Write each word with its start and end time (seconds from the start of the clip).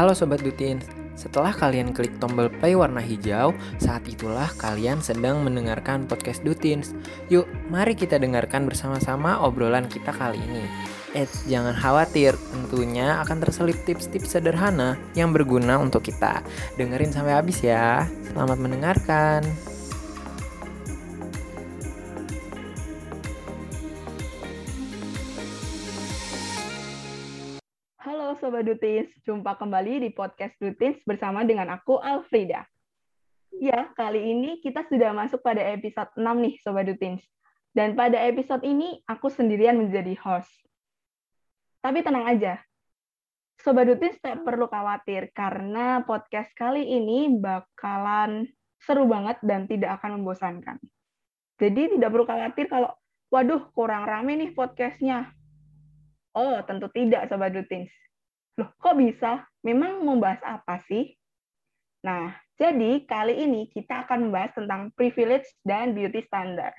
Halo 0.00 0.16
Sobat 0.16 0.40
Dutin, 0.40 0.80
setelah 1.12 1.52
kalian 1.52 1.92
klik 1.92 2.16
tombol 2.24 2.48
play 2.48 2.72
warna 2.72 3.04
hijau, 3.04 3.52
saat 3.76 4.00
itulah 4.08 4.48
kalian 4.56 5.04
sedang 5.04 5.44
mendengarkan 5.44 6.08
podcast 6.08 6.40
Dutins. 6.40 6.96
Yuk, 7.28 7.44
mari 7.68 7.92
kita 7.92 8.16
dengarkan 8.16 8.64
bersama-sama 8.64 9.36
obrolan 9.44 9.84
kita 9.92 10.08
kali 10.16 10.40
ini. 10.40 10.64
Eh, 11.12 11.28
jangan 11.44 11.76
khawatir, 11.76 12.32
tentunya 12.32 13.20
akan 13.20 13.44
terselip 13.44 13.76
tips-tips 13.84 14.40
sederhana 14.40 14.96
yang 15.12 15.36
berguna 15.36 15.76
untuk 15.76 16.00
kita. 16.08 16.40
Dengerin 16.80 17.12
sampai 17.12 17.36
habis 17.36 17.60
ya. 17.60 18.08
Selamat 18.32 18.56
mendengarkan. 18.56 19.44
Sobat 28.50 28.66
Dutis, 28.66 29.06
jumpa 29.22 29.54
kembali 29.62 30.02
di 30.02 30.10
podcast 30.10 30.58
Dutis 30.58 30.98
bersama 31.06 31.46
dengan 31.46 31.70
aku 31.70 32.02
Alfrida. 32.02 32.66
Ya, 33.54 33.94
kali 33.94 34.26
ini 34.26 34.58
kita 34.58 34.82
sudah 34.90 35.14
masuk 35.14 35.38
pada 35.38 35.62
episode 35.70 36.10
6 36.18 36.26
nih 36.26 36.58
Sobat 36.58 36.82
Dutins. 36.90 37.22
Dan 37.70 37.94
pada 37.94 38.18
episode 38.26 38.66
ini 38.66 39.06
aku 39.06 39.30
sendirian 39.30 39.78
menjadi 39.78 40.18
host. 40.18 40.50
Tapi 41.78 42.02
tenang 42.02 42.26
aja, 42.26 42.58
Sobat 43.62 43.86
Dutins 43.86 44.18
tak 44.18 44.42
perlu 44.42 44.66
khawatir 44.66 45.30
karena 45.30 46.02
podcast 46.02 46.50
kali 46.58 46.82
ini 46.82 47.30
bakalan 47.30 48.50
seru 48.82 49.06
banget 49.06 49.38
dan 49.46 49.70
tidak 49.70 50.02
akan 50.02 50.18
membosankan. 50.18 50.82
Jadi 51.54 51.94
tidak 51.94 52.10
perlu 52.10 52.26
khawatir 52.26 52.66
kalau, 52.66 52.98
waduh 53.30 53.70
kurang 53.78 54.10
rame 54.10 54.34
nih 54.34 54.50
podcastnya. 54.58 55.30
Oh, 56.34 56.58
tentu 56.66 56.90
tidak 56.90 57.30
Sobat 57.30 57.54
Dutins. 57.54 58.09
Loh, 58.58 58.70
kok 58.80 58.96
bisa? 58.98 59.46
Memang 59.62 60.02
membahas 60.02 60.40
apa 60.42 60.80
sih? 60.88 61.14
Nah, 62.02 62.32
jadi 62.56 63.04
kali 63.04 63.44
ini 63.44 63.68
kita 63.68 64.08
akan 64.08 64.28
membahas 64.28 64.56
tentang 64.56 64.90
privilege 64.96 65.46
dan 65.62 65.92
beauty 65.92 66.24
standard. 66.24 66.72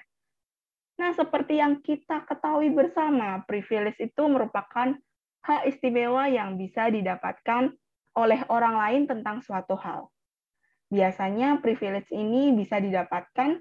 Nah, 0.98 1.14
seperti 1.14 1.58
yang 1.58 1.82
kita 1.82 2.26
ketahui 2.30 2.70
bersama, 2.74 3.42
privilege 3.46 3.98
itu 3.98 4.24
merupakan 4.30 4.94
hak 5.42 5.62
istimewa 5.66 6.30
yang 6.30 6.58
bisa 6.58 6.90
didapatkan 6.94 7.74
oleh 8.18 8.42
orang 8.52 8.76
lain 8.78 9.04
tentang 9.10 9.42
suatu 9.42 9.74
hal. 9.80 10.14
Biasanya 10.92 11.64
privilege 11.64 12.12
ini 12.12 12.52
bisa 12.54 12.78
didapatkan 12.78 13.58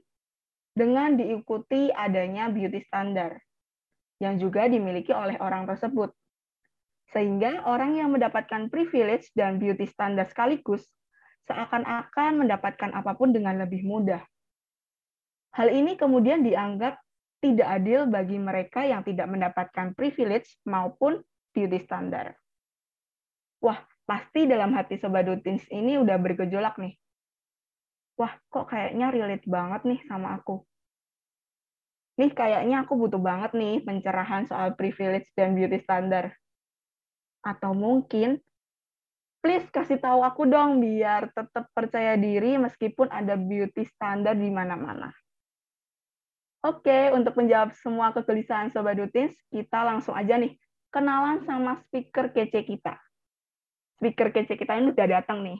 dengan 0.74 1.16
diikuti 1.16 1.88
adanya 1.94 2.50
beauty 2.50 2.82
standard 2.84 3.38
yang 4.20 4.36
juga 4.36 4.68
dimiliki 4.68 5.14
oleh 5.14 5.40
orang 5.40 5.64
tersebut. 5.64 6.12
Sehingga 7.10 7.66
orang 7.66 7.98
yang 7.98 8.14
mendapatkan 8.14 8.70
privilege 8.70 9.34
dan 9.34 9.58
beauty 9.58 9.86
standar 9.90 10.30
sekaligus 10.30 10.86
seakan-akan 11.50 12.46
mendapatkan 12.46 12.94
apa 12.94 13.18
pun 13.18 13.34
dengan 13.34 13.58
lebih 13.58 13.82
mudah. 13.82 14.22
Hal 15.50 15.74
ini 15.74 15.98
kemudian 15.98 16.46
dianggap 16.46 17.02
tidak 17.42 17.68
adil 17.82 18.06
bagi 18.06 18.38
mereka 18.38 18.86
yang 18.86 19.02
tidak 19.02 19.26
mendapatkan 19.26 19.96
privilege 19.98 20.54
maupun 20.62 21.18
beauty 21.50 21.82
standar. 21.82 22.38
Wah, 23.58 23.82
pasti 24.06 24.46
dalam 24.46 24.70
hati 24.78 24.96
Sobat 25.02 25.26
Dutins 25.26 25.66
ini 25.74 25.98
udah 25.98 26.16
bergejolak 26.22 26.78
nih. 26.78 26.94
Wah, 28.20 28.36
kok 28.52 28.70
kayaknya 28.70 29.10
relate 29.10 29.46
banget 29.48 29.82
nih 29.88 30.00
sama 30.06 30.38
aku. 30.38 30.62
Nih 32.20 32.36
kayaknya 32.36 32.84
aku 32.84 33.00
butuh 33.00 33.20
banget 33.20 33.56
nih 33.56 33.80
pencerahan 33.80 34.44
soal 34.44 34.76
privilege 34.76 35.32
dan 35.32 35.56
beauty 35.56 35.80
standar. 35.80 36.36
Atau 37.40 37.72
mungkin, 37.72 38.40
please 39.40 39.64
kasih 39.72 39.96
tahu 39.96 40.20
aku 40.20 40.44
dong 40.44 40.84
biar 40.84 41.32
tetap 41.32 41.72
percaya 41.72 42.16
diri 42.20 42.60
meskipun 42.60 43.08
ada 43.08 43.36
beauty 43.40 43.84
standar 43.88 44.36
di 44.36 44.52
mana-mana. 44.52 45.08
Oke, 46.60 47.08
untuk 47.16 47.40
menjawab 47.40 47.72
semua 47.72 48.12
kegelisahan 48.12 48.68
Sobat 48.68 49.00
Dutins, 49.00 49.32
kita 49.48 49.80
langsung 49.80 50.12
aja 50.12 50.36
nih 50.36 50.52
kenalan 50.92 51.40
sama 51.48 51.80
speaker 51.88 52.36
kece 52.36 52.68
kita. 52.68 53.00
Speaker 53.96 54.28
kece 54.28 54.60
kita 54.60 54.76
ini 54.76 54.92
udah 54.92 55.08
datang 55.08 55.40
nih. 55.40 55.56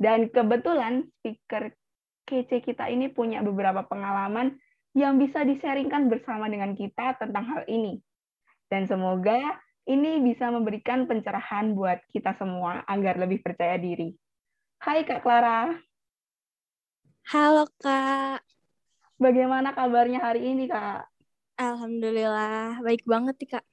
Dan 0.00 0.32
kebetulan 0.32 1.04
speaker 1.20 1.76
kece 2.24 2.64
kita 2.64 2.88
ini 2.88 3.12
punya 3.12 3.44
beberapa 3.44 3.84
pengalaman 3.84 4.56
yang 4.96 5.20
bisa 5.20 5.44
disaringkan 5.44 6.08
bersama 6.08 6.48
dengan 6.48 6.72
kita 6.72 7.20
tentang 7.20 7.44
hal 7.44 7.62
ini. 7.68 8.00
Dan 8.72 8.88
semoga 8.88 9.60
ini 9.88 10.20
bisa 10.20 10.52
memberikan 10.52 11.08
pencerahan 11.08 11.72
buat 11.72 12.04
kita 12.12 12.36
semua 12.36 12.84
agar 12.84 13.16
lebih 13.16 13.40
percaya 13.40 13.80
diri. 13.80 14.12
Hai 14.80 15.04
Kak 15.04 15.24
Clara. 15.24 15.72
Halo 17.30 17.68
Kak. 17.78 18.42
Bagaimana 19.20 19.76
kabarnya 19.76 20.20
hari 20.20 20.50
ini 20.52 20.66
Kak? 20.68 21.04
Alhamdulillah, 21.60 22.80
baik 22.80 23.04
banget 23.04 23.36
nih 23.36 23.50
Kak. 23.60 23.64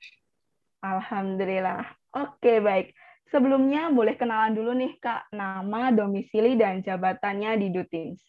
Alhamdulillah. 0.84 1.88
Oke, 2.12 2.60
baik. 2.60 2.92
Sebelumnya 3.32 3.92
boleh 3.92 4.16
kenalan 4.20 4.56
dulu 4.56 4.72
nih 4.76 5.00
Kak, 5.00 5.32
nama, 5.32 5.92
domisili, 5.96 6.60
dan 6.60 6.84
jabatannya 6.84 7.60
di 7.60 7.68
Dutins. 7.72 8.20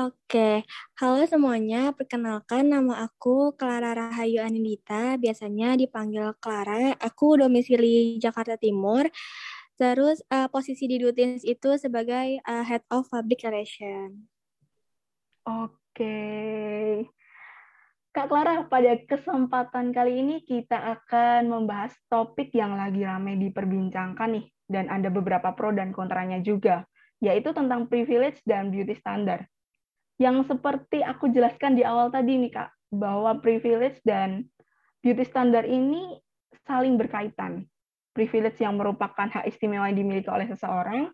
Oke, 0.00 0.64
halo 0.96 1.28
semuanya. 1.28 1.92
Perkenalkan 1.92 2.72
nama 2.72 3.04
aku 3.04 3.52
Clara 3.52 3.92
Rahayu 3.92 4.40
Anindita, 4.40 5.20
biasanya 5.20 5.76
dipanggil 5.76 6.32
Clara. 6.40 6.96
Aku 6.96 7.36
domisili 7.36 8.16
Jakarta 8.16 8.56
Timur. 8.56 9.04
Terus 9.76 10.24
uh, 10.32 10.48
posisi 10.48 10.88
di 10.88 10.96
Dutins 11.04 11.44
itu 11.44 11.76
sebagai 11.76 12.40
uh, 12.48 12.64
Head 12.64 12.88
of 12.88 13.12
Public 13.12 13.44
Relation. 13.44 14.24
Oke. 15.44 16.16
Kak 18.16 18.32
Clara, 18.32 18.64
pada 18.72 18.96
kesempatan 19.04 19.92
kali 19.92 20.16
ini 20.16 20.36
kita 20.48 20.80
akan 20.96 21.44
membahas 21.44 21.92
topik 22.08 22.56
yang 22.56 22.72
lagi 22.72 23.04
ramai 23.04 23.36
diperbincangkan 23.36 24.32
nih, 24.32 24.48
dan 24.64 24.88
ada 24.88 25.12
beberapa 25.12 25.52
pro 25.52 25.76
dan 25.76 25.92
kontranya 25.92 26.40
juga, 26.40 26.88
yaitu 27.20 27.52
tentang 27.52 27.84
privilege 27.84 28.40
dan 28.48 28.72
beauty 28.72 28.96
standard 28.96 29.44
yang 30.20 30.44
seperti 30.44 31.00
aku 31.00 31.32
jelaskan 31.32 31.72
di 31.72 31.82
awal 31.82 32.12
tadi 32.12 32.36
nih 32.36 32.52
Kak, 32.52 32.70
bahwa 32.92 33.40
privilege 33.40 33.96
dan 34.04 34.44
beauty 35.00 35.24
standard 35.24 35.64
ini 35.64 36.20
saling 36.68 37.00
berkaitan. 37.00 37.64
Privilege 38.12 38.60
yang 38.60 38.76
merupakan 38.76 39.32
hak 39.32 39.48
istimewa 39.48 39.88
yang 39.88 39.96
dimiliki 39.96 40.28
oleh 40.28 40.44
seseorang 40.44 41.08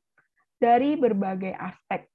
dari 0.58 0.98
berbagai 0.98 1.54
aspek. 1.54 2.10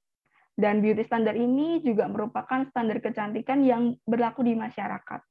Dan 0.52 0.84
beauty 0.84 1.08
standard 1.08 1.40
ini 1.40 1.80
juga 1.80 2.12
merupakan 2.12 2.68
standar 2.68 3.00
kecantikan 3.00 3.64
yang 3.64 3.96
berlaku 4.04 4.44
di 4.44 4.52
masyarakat. 4.52 5.22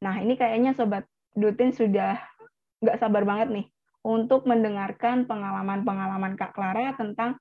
Nah, 0.00 0.16
ini 0.24 0.32
kayaknya 0.40 0.72
Sobat 0.72 1.04
Dutin 1.36 1.76
sudah 1.76 2.16
nggak 2.80 2.96
sabar 2.96 3.28
banget 3.28 3.52
nih 3.52 3.66
untuk 4.00 4.48
mendengarkan 4.48 5.28
pengalaman-pengalaman 5.28 6.40
Kak 6.40 6.56
Clara 6.56 6.96
tentang 6.96 7.36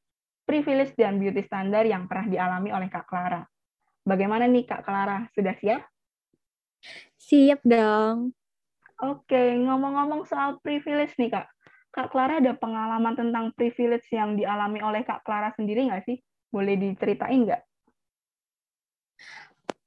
privilege 0.46 0.94
dan 0.96 1.18
beauty 1.18 1.42
standar 1.44 1.84
yang 1.84 2.06
pernah 2.06 2.30
dialami 2.30 2.70
oleh 2.70 2.88
Kak 2.88 3.10
Clara. 3.10 3.42
Bagaimana 4.06 4.46
nih 4.46 4.70
Kak 4.70 4.86
Clara? 4.86 5.26
Sudah 5.34 5.58
siap? 5.58 5.82
Siap 7.18 7.66
dong. 7.66 8.38
Oke, 9.02 9.60
ngomong-ngomong 9.60 10.24
soal 10.30 10.62
privilege 10.62 11.18
nih 11.18 11.34
Kak. 11.34 11.50
Kak 11.90 12.14
Clara 12.14 12.38
ada 12.38 12.54
pengalaman 12.54 13.18
tentang 13.18 13.52
privilege 13.58 14.08
yang 14.14 14.38
dialami 14.38 14.80
oleh 14.80 15.02
Kak 15.02 15.26
Clara 15.26 15.52
sendiri 15.58 15.90
nggak 15.90 16.06
sih? 16.06 16.22
Boleh 16.54 16.78
diceritain 16.78 17.44
nggak? 17.44 17.64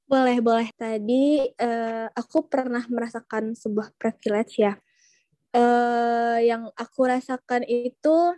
Boleh, 0.09 0.41
boleh. 0.41 0.69
Tadi 0.73 1.45
uh, 1.53 2.09
aku 2.11 2.49
pernah 2.49 2.81
merasakan 2.89 3.53
sebuah 3.53 3.93
privilege 3.95 4.57
ya. 4.57 4.73
Uh, 5.53 6.37
yang 6.41 6.69
aku 6.77 7.09
rasakan 7.09 7.65
itu 7.65 8.33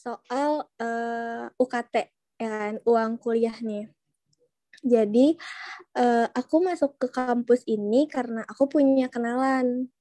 soal 0.00 0.64
uh, 0.80 1.44
eh, 1.44 1.44
UKT 1.60 1.94
ya 2.40 2.48
kan 2.48 2.74
uang 2.88 3.20
kuliah 3.20 3.56
nih. 3.60 3.92
Jadi 4.80 5.36
uh, 6.00 6.26
aku 6.32 6.64
masuk 6.64 6.96
ke 6.96 7.12
kampus 7.12 7.68
ini 7.68 8.08
karena 8.08 8.40
aku 8.48 8.64
punya 8.64 9.12
kenalan 9.12 9.92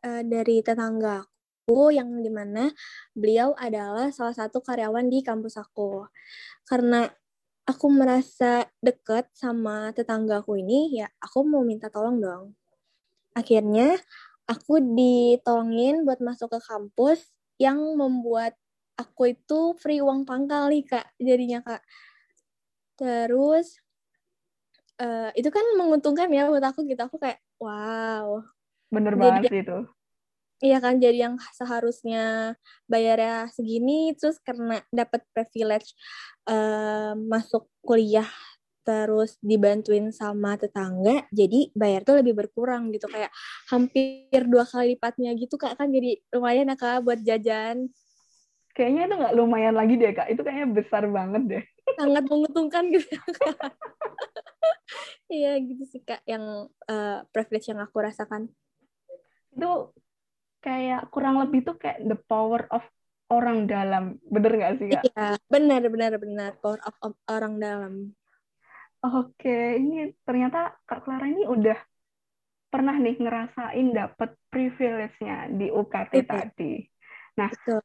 uh, 0.00 0.22
dari 0.24 0.64
tetangga 0.64 1.28
aku 1.62 1.92
yang 1.94 2.24
di 2.24 2.32
mana 2.32 2.72
beliau 3.12 3.52
adalah 3.54 4.08
salah 4.10 4.32
satu 4.32 4.64
karyawan 4.64 5.12
di 5.12 5.20
kampus 5.20 5.60
aku. 5.60 6.08
Karena 6.64 7.04
aku 7.68 7.86
merasa 7.92 8.64
dekat 8.80 9.28
sama 9.36 9.92
tetanggaku 9.92 10.56
ini 10.56 11.04
ya 11.04 11.06
aku 11.20 11.44
mau 11.44 11.60
minta 11.60 11.92
tolong 11.92 12.16
dong. 12.16 12.44
Akhirnya 13.36 14.00
aku 14.48 14.80
ditolongin 14.80 16.08
buat 16.08 16.24
masuk 16.24 16.48
ke 16.56 16.60
kampus 16.64 17.28
yang 17.60 17.78
membuat 17.94 18.56
aku 19.02 19.34
itu 19.34 19.74
free 19.82 19.98
uang 19.98 20.22
pangkal 20.22 20.70
nih 20.70 20.86
kak 20.86 21.06
jadinya 21.18 21.60
kak. 21.66 21.82
Terus 22.96 23.82
uh, 25.02 25.30
itu 25.34 25.50
kan 25.50 25.64
menguntungkan 25.74 26.30
ya 26.30 26.46
buat 26.46 26.62
aku 26.62 26.86
gitu. 26.86 27.02
Aku 27.02 27.18
kayak 27.18 27.42
wow. 27.58 28.42
Bener 28.92 29.14
Jadi, 29.16 29.22
banget 29.22 29.52
itu. 29.66 29.78
Iya 30.62 30.78
kan 30.78 31.02
jadi 31.02 31.26
yang 31.26 31.34
seharusnya 31.58 32.54
bayarnya 32.86 33.50
segini 33.50 34.14
terus 34.14 34.38
karena 34.38 34.78
dapat 34.94 35.26
privilege 35.34 35.90
uh, 36.46 37.18
masuk 37.18 37.66
kuliah 37.82 38.30
terus 38.86 39.38
dibantuin 39.42 40.10
sama 40.10 40.58
tetangga 40.58 41.22
jadi 41.30 41.70
bayar 41.74 42.06
tuh 42.06 42.22
lebih 42.22 42.38
berkurang 42.46 42.94
gitu. 42.94 43.10
Kayak 43.10 43.34
hampir 43.74 44.42
dua 44.46 44.62
kali 44.62 44.94
lipatnya 44.94 45.34
gitu 45.34 45.58
kak. 45.58 45.74
Kan 45.74 45.90
jadi 45.90 46.22
lumayan 46.30 46.70
ya 46.70 46.76
kak 46.78 47.02
buat 47.02 47.18
jajan 47.26 47.90
kayaknya 48.72 49.08
itu 49.08 49.14
nggak 49.20 49.36
lumayan 49.36 49.74
lagi 49.76 49.94
deh 49.96 50.12
kak. 50.12 50.28
Itu 50.32 50.40
kayaknya 50.44 50.68
besar 50.72 51.04
banget 51.08 51.42
deh. 51.48 51.64
Sangat 51.96 52.24
menguntungkan 52.28 52.88
gitu. 52.92 53.08
Iya 55.32 55.56
gitu 55.64 55.88
sih 55.88 56.04
kak 56.04 56.20
yang 56.28 56.68
uh, 56.68 57.24
privilege 57.32 57.64
yang 57.72 57.80
aku 57.80 58.04
rasakan. 58.04 58.52
Itu 59.56 59.96
kayak 60.60 61.08
kurang 61.08 61.40
lebih 61.40 61.64
tuh 61.64 61.80
kayak 61.80 62.04
the 62.04 62.18
power 62.28 62.68
of 62.68 62.84
orang 63.32 63.64
dalam. 63.64 64.20
Bener 64.28 64.52
nggak 64.52 64.74
sih 64.76 64.86
kak? 64.92 65.02
Iya 65.08 65.40
benar 65.48 65.80
benar 65.88 66.12
benar 66.20 66.50
power 66.60 66.80
of, 66.84 66.96
of 67.00 67.14
orang 67.32 67.56
dalam. 67.56 68.12
Oke, 69.02 69.82
ini 69.82 70.14
ternyata 70.22 70.78
Kak 70.86 71.02
Clara 71.02 71.26
ini 71.26 71.42
udah 71.42 71.74
pernah 72.70 72.94
nih 72.94 73.18
ngerasain 73.18 73.90
dapat 73.90 74.38
privilege-nya 74.46 75.50
di 75.50 75.66
UKT 75.74 76.22
tadi. 76.22 76.86
Nah, 77.34 77.50
Betul. 77.50 77.82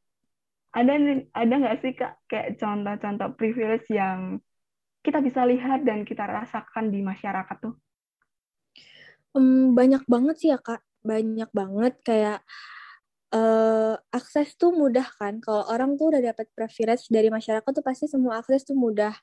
Ada 0.76 0.94
ada 1.34 1.54
nggak 1.54 1.78
sih 1.84 1.94
Kak 1.96 2.28
kayak 2.28 2.60
contoh-contoh 2.60 3.30
privilege 3.40 3.88
yang 3.92 4.42
kita 5.02 5.24
bisa 5.24 5.48
lihat 5.48 5.88
dan 5.88 6.04
kita 6.04 6.28
rasakan 6.28 6.92
di 6.92 7.00
masyarakat 7.00 7.58
tuh? 7.64 7.76
Um, 9.32 9.72
banyak 9.72 10.04
banget 10.10 10.36
sih 10.42 10.50
ya 10.52 10.60
Kak, 10.60 10.84
banyak 11.06 11.48
banget 11.56 11.94
kayak 12.04 12.40
uh, 13.32 13.96
akses 14.12 14.56
tuh 14.60 14.76
mudah 14.76 15.08
kan. 15.16 15.40
Kalau 15.40 15.64
orang 15.72 15.96
tuh 15.96 16.12
udah 16.12 16.22
dapat 16.34 16.52
privilege 16.52 17.08
dari 17.08 17.32
masyarakat 17.32 17.68
tuh 17.68 17.86
pasti 17.86 18.12
semua 18.12 18.44
akses 18.44 18.68
tuh 18.68 18.76
mudah 18.76 19.16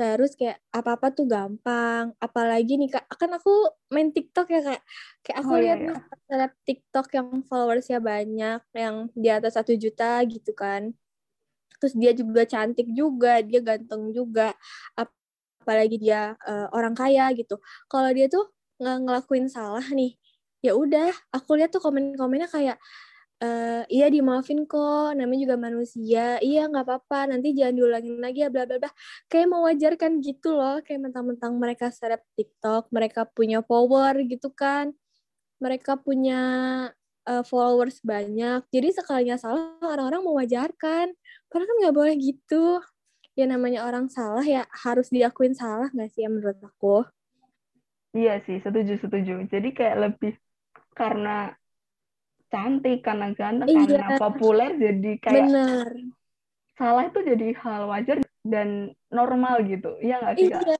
terus 0.00 0.32
kayak 0.32 0.56
apa-apa 0.72 1.12
tuh 1.12 1.28
gampang. 1.28 2.16
Apalagi 2.16 2.80
nih 2.80 2.88
kak 2.88 3.04
kan 3.20 3.28
aku 3.36 3.52
main 3.92 4.08
TikTok 4.08 4.48
ya 4.48 4.60
kak. 4.64 4.80
Kayak 5.20 5.36
aku 5.44 5.52
oh, 5.52 5.58
iya, 5.60 5.64
lihat 5.76 5.78
iya, 5.84 5.94
iya. 6.32 6.46
TikTok 6.64 7.06
yang 7.12 7.28
followersnya 7.44 7.98
banyak 8.00 8.60
yang 8.72 9.12
di 9.12 9.28
atas 9.28 9.60
satu 9.60 9.76
juta 9.76 10.24
gitu 10.24 10.56
kan. 10.56 10.96
Terus 11.76 11.94
dia 12.00 12.12
juga 12.16 12.48
cantik 12.48 12.88
juga 12.96 13.44
dia 13.44 13.60
ganteng 13.60 14.08
juga. 14.16 14.56
Apalagi 14.96 16.00
dia 16.00 16.32
uh, 16.48 16.72
orang 16.72 16.96
kaya 16.96 17.28
gitu. 17.36 17.60
Kalau 17.84 18.08
dia 18.16 18.32
tuh 18.32 18.48
nggak 18.80 18.96
ngelakuin 19.04 19.46
salah 19.52 19.84
nih 19.92 20.16
ya 20.60 20.76
udah 20.76 21.12
aku 21.32 21.56
lihat 21.56 21.72
tuh 21.72 21.80
komen-komennya 21.80 22.48
kayak 22.48 22.76
uh, 23.40 23.82
iya 23.88 24.06
dimaafin 24.12 24.68
kok 24.68 25.16
namanya 25.16 25.40
juga 25.48 25.56
manusia. 25.56 26.36
Iya 26.38 26.68
nggak 26.68 26.84
apa-apa 26.86 27.34
nanti 27.34 27.56
jangan 27.56 27.74
diulangin 27.76 28.16
lagi 28.20 28.44
ya 28.44 28.48
bla 28.52 28.64
bla 28.68 28.76
bla. 28.78 28.90
Kayak 29.26 29.48
mewajarkan 29.50 30.12
gitu 30.22 30.54
loh 30.54 30.78
kayak 30.84 31.00
mentang-mentang 31.10 31.56
mereka 31.56 31.88
serap 31.90 32.22
TikTok 32.36 32.92
mereka 32.92 33.26
punya 33.26 33.64
power 33.64 34.14
gitu 34.24 34.52
kan. 34.52 34.92
Mereka 35.60 36.00
punya 36.00 36.40
uh, 37.28 37.44
followers 37.44 38.00
banyak. 38.04 38.64
Jadi 38.72 38.88
sekalinya 38.96 39.36
salah 39.36 39.76
orang-orang 39.84 40.24
mewajarkan. 40.24 41.12
Padahal 41.50 41.68
kan 41.68 41.76
nggak 41.84 41.96
boleh 41.96 42.14
gitu. 42.16 42.80
Ya 43.38 43.48
namanya 43.48 43.88
orang 43.88 44.12
salah 44.12 44.44
ya 44.44 44.68
harus 44.84 45.08
diakuin 45.08 45.56
salah 45.56 45.88
nggak 45.92 46.10
sih 46.12 46.24
ya 46.24 46.28
menurut 46.28 46.60
aku? 46.60 47.08
Iya 48.10 48.42
sih 48.42 48.58
setuju 48.58 48.98
setuju. 48.98 49.46
Jadi 49.46 49.68
kayak 49.70 49.96
lebih 50.02 50.34
karena 50.98 51.54
cantik 52.50 53.00
karena 53.06 53.30
ganteng 53.32 53.70
iya. 53.70 53.86
karena 53.86 54.18
populer 54.18 54.70
jadi 54.76 55.12
kayak 55.22 55.46
Bener. 55.46 55.86
salah 56.74 57.06
itu 57.06 57.20
jadi 57.22 57.48
hal 57.62 57.86
wajar 57.86 58.18
dan 58.42 58.92
normal 59.08 59.62
gitu 59.64 59.94
iya 60.02 60.18
nggak 60.18 60.34
sih 60.36 60.50
iya. 60.50 60.76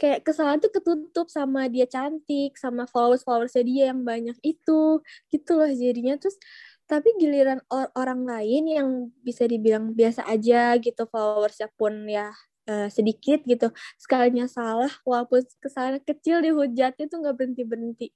kayak 0.00 0.20
kesalahan 0.24 0.58
tuh 0.58 0.72
ketutup 0.72 1.28
sama 1.28 1.68
dia 1.68 1.84
cantik 1.84 2.56
sama 2.56 2.88
followers 2.88 3.22
followersnya 3.22 3.62
dia 3.62 3.84
yang 3.92 4.02
banyak 4.02 4.34
itu 4.40 5.04
gitu 5.28 5.52
loh 5.54 5.68
jadinya 5.68 6.16
terus 6.16 6.40
tapi 6.88 7.08
giliran 7.20 7.60
or 7.72 7.88
orang 7.96 8.26
lain 8.26 8.64
yang 8.68 8.88
bisa 9.22 9.46
dibilang 9.46 9.94
biasa 9.94 10.26
aja 10.26 10.76
gitu 10.80 11.08
followersnya 11.08 11.70
pun 11.76 12.04
ya 12.08 12.32
uh, 12.68 12.88
sedikit 12.92 13.42
gitu 13.46 13.70
sekalinya 13.96 14.46
salah 14.46 14.90
walaupun 15.06 15.42
kesalahan 15.62 16.02
kecil 16.02 16.42
dihujat 16.42 16.98
itu 16.98 17.14
nggak 17.14 17.36
berhenti 17.36 17.62
berhenti 17.64 18.06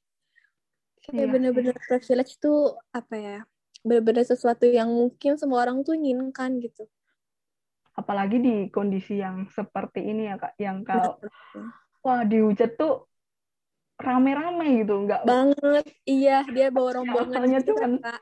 kayak 1.11 1.27
iya. 1.27 1.33
bener-bener 1.33 1.77
privilege 1.87 2.39
tuh 2.43 2.75
apa 2.91 3.15
ya 3.15 3.39
bener-bener 3.87 4.27
sesuatu 4.27 4.67
yang 4.67 4.91
mungkin 4.91 5.39
semua 5.39 5.63
orang 5.63 5.87
tuh 5.87 5.95
inginkan 5.95 6.59
gitu 6.59 6.91
apalagi 7.97 8.43
di 8.43 8.55
kondisi 8.69 9.23
yang 9.23 9.47
seperti 9.49 10.05
ini 10.05 10.29
ya 10.29 10.37
kak 10.37 10.55
yang 10.59 10.83
kalau 10.83 11.17
wah 12.03 12.27
dihujat 12.27 12.77
tuh 12.77 13.09
rame-rame 13.97 14.85
gitu 14.85 15.09
nggak 15.09 15.23
banget 15.25 15.87
iya 16.05 16.45
dia 16.45 16.69
bawa 16.75 17.01
rombongan 17.01 17.49
gitu, 17.57 17.73
cuman 17.73 17.93
kak. 18.03 18.21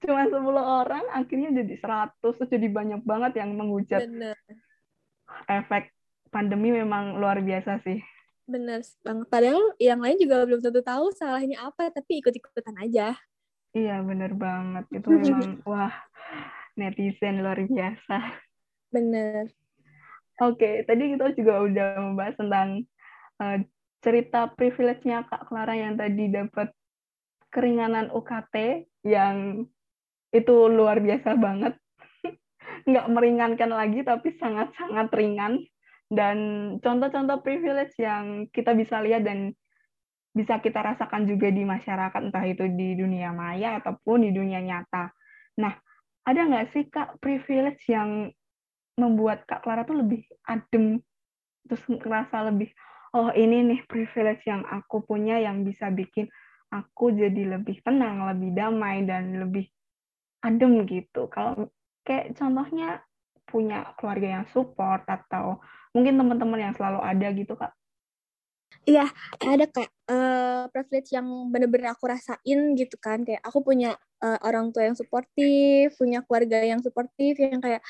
cuma 0.00 0.22
10 0.24 0.64
orang 0.64 1.04
akhirnya 1.12 1.50
jadi 1.52 1.74
100 1.76 2.20
terus 2.22 2.48
jadi 2.48 2.68
banyak 2.72 3.00
banget 3.04 3.42
yang 3.42 3.52
menghujat 3.52 4.06
Bener. 4.06 4.38
efek 5.50 5.92
pandemi 6.32 6.72
memang 6.72 7.20
luar 7.20 7.42
biasa 7.44 7.84
sih 7.84 8.00
Bener 8.46 8.80
banget. 9.02 9.26
Padahal 9.26 9.74
yang 9.82 9.98
lain 9.98 10.18
juga 10.22 10.46
belum 10.46 10.62
tentu 10.62 10.80
tahu 10.80 11.10
salahnya 11.10 11.66
apa, 11.66 11.90
tapi 11.90 12.22
ikut-ikutan 12.22 12.78
aja. 12.78 13.18
Iya, 13.74 14.00
bener 14.06 14.32
banget. 14.38 14.86
Itu 14.94 15.10
memang, 15.18 15.60
wah, 15.66 15.92
netizen 16.78 17.42
luar 17.42 17.58
biasa. 17.58 18.16
Bener. 18.94 19.50
Oke, 20.38 20.86
tadi 20.86 21.16
kita 21.16 21.32
juga 21.34 21.54
udah 21.64 21.88
membahas 22.00 22.34
tentang 22.38 22.68
uh, 23.42 23.58
cerita 24.04 24.52
privilege-nya 24.54 25.26
Kak 25.26 25.50
Clara 25.50 25.74
yang 25.74 25.98
tadi 25.98 26.30
dapat 26.30 26.70
keringanan 27.50 28.12
UKT 28.12 28.86
yang 29.08 29.66
itu 30.30 30.54
luar 30.70 31.00
biasa 31.02 31.34
banget. 31.34 31.74
Nggak 32.88 33.06
meringankan 33.10 33.70
lagi, 33.72 34.04
tapi 34.04 34.36
sangat-sangat 34.36 35.08
ringan 35.16 35.64
dan 36.06 36.36
contoh-contoh 36.78 37.42
privilege 37.42 37.98
yang 37.98 38.46
kita 38.54 38.74
bisa 38.78 39.02
lihat 39.02 39.26
dan 39.26 39.50
bisa 40.36 40.60
kita 40.60 40.84
rasakan 40.84 41.24
juga 41.24 41.48
di 41.48 41.64
masyarakat 41.64 42.20
entah 42.28 42.44
itu 42.44 42.68
di 42.76 42.94
dunia 42.94 43.32
maya 43.32 43.80
ataupun 43.80 44.28
di 44.28 44.30
dunia 44.30 44.60
nyata. 44.60 45.10
Nah, 45.58 45.72
ada 46.28 46.40
nggak 46.44 46.66
sih 46.76 46.84
kak 46.92 47.18
privilege 47.18 47.88
yang 47.88 48.30
membuat 49.00 49.48
kak 49.48 49.64
Clara 49.64 49.88
tuh 49.88 50.04
lebih 50.04 50.22
adem 50.44 51.00
terus 51.66 51.82
ngerasa 51.90 52.46
lebih 52.52 52.70
oh 53.16 53.32
ini 53.34 53.64
nih 53.74 53.80
privilege 53.90 54.46
yang 54.46 54.62
aku 54.68 55.02
punya 55.02 55.40
yang 55.40 55.66
bisa 55.66 55.90
bikin 55.90 56.30
aku 56.70 57.14
jadi 57.14 57.58
lebih 57.58 57.80
tenang, 57.80 58.26
lebih 58.26 58.50
damai 58.52 59.06
dan 59.06 59.40
lebih 59.40 59.66
adem 60.44 60.84
gitu. 60.84 61.30
Kalau 61.32 61.70
kayak 62.04 62.36
contohnya 62.36 63.00
punya 63.46 63.94
keluarga 63.96 64.42
yang 64.42 64.46
support 64.50 65.06
atau 65.06 65.62
mungkin 65.96 66.20
teman-teman 66.20 66.60
yang 66.68 66.74
selalu 66.76 67.00
ada 67.00 67.28
gitu 67.32 67.56
kak 67.56 67.72
Iya, 68.86 69.10
ada 69.42 69.66
kak 69.66 69.90
uh, 70.06 70.70
privilege 70.70 71.10
yang 71.10 71.26
bener-bener 71.50 71.90
aku 71.90 72.06
rasain 72.06 72.78
gitu 72.78 72.94
kan. 73.02 73.26
Kayak 73.26 73.42
aku 73.42 73.58
punya 73.58 73.98
uh, 74.22 74.38
orang 74.46 74.70
tua 74.70 74.86
yang 74.86 74.94
suportif, 74.94 75.98
punya 75.98 76.22
keluarga 76.22 76.62
yang 76.62 76.78
suportif, 76.78 77.34
yang 77.34 77.58
kayak 77.58 77.82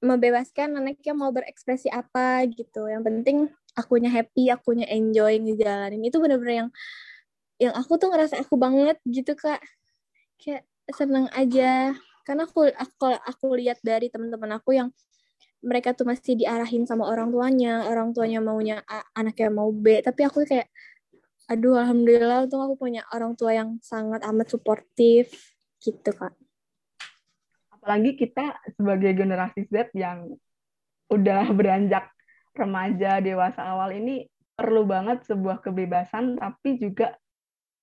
membebaskan 0.00 0.72
anaknya 0.80 1.12
mau 1.12 1.28
berekspresi 1.36 1.92
apa 1.92 2.48
gitu. 2.48 2.88
Yang 2.88 3.02
penting 3.04 3.36
akunya 3.76 4.08
happy, 4.08 4.48
akunya 4.48 4.88
enjoy 4.88 5.36
ngejalanin. 5.36 6.00
Itu 6.00 6.16
bener-bener 6.16 6.64
yang 6.64 6.70
yang 7.60 7.74
aku 7.76 8.00
tuh 8.00 8.08
ngerasa 8.08 8.40
aku 8.40 8.56
banget 8.56 8.96
gitu 9.04 9.36
kak. 9.36 9.60
Kayak 10.40 10.64
seneng 10.96 11.28
aja 11.36 11.92
karena 12.24 12.42
aku 12.48 12.72
aku 12.72 13.06
aku 13.22 13.46
lihat 13.54 13.78
dari 13.84 14.08
teman-teman 14.08 14.58
aku 14.58 14.74
yang 14.74 14.88
mereka 15.64 15.96
tuh 15.96 16.04
masih 16.08 16.36
diarahin 16.36 16.84
sama 16.84 17.08
orang 17.08 17.32
tuanya 17.32 17.88
orang 17.88 18.12
tuanya 18.12 18.40
maunya 18.44 18.82
A, 18.84 19.02
anaknya 19.16 19.48
mau 19.52 19.70
B. 19.72 20.00
Tapi 20.04 20.20
aku 20.26 20.44
kayak 20.44 20.68
aduh 21.46 21.78
alhamdulillah 21.78 22.50
untung 22.50 22.62
aku 22.62 22.74
punya 22.74 23.06
orang 23.14 23.38
tua 23.38 23.54
yang 23.54 23.78
sangat 23.80 24.22
amat 24.26 24.50
suportif 24.50 25.30
gitu 25.80 26.10
kak. 26.12 26.34
Apalagi 27.70 28.18
kita 28.18 28.58
sebagai 28.74 29.14
generasi 29.14 29.66
Z 29.70 29.94
yang 29.94 30.34
udah 31.06 31.46
beranjak 31.54 32.10
remaja 32.56 33.22
dewasa 33.22 33.62
awal 33.62 33.94
ini 33.94 34.26
perlu 34.56 34.88
banget 34.88 35.22
sebuah 35.28 35.62
kebebasan 35.62 36.40
tapi 36.40 36.82
juga 36.82 37.14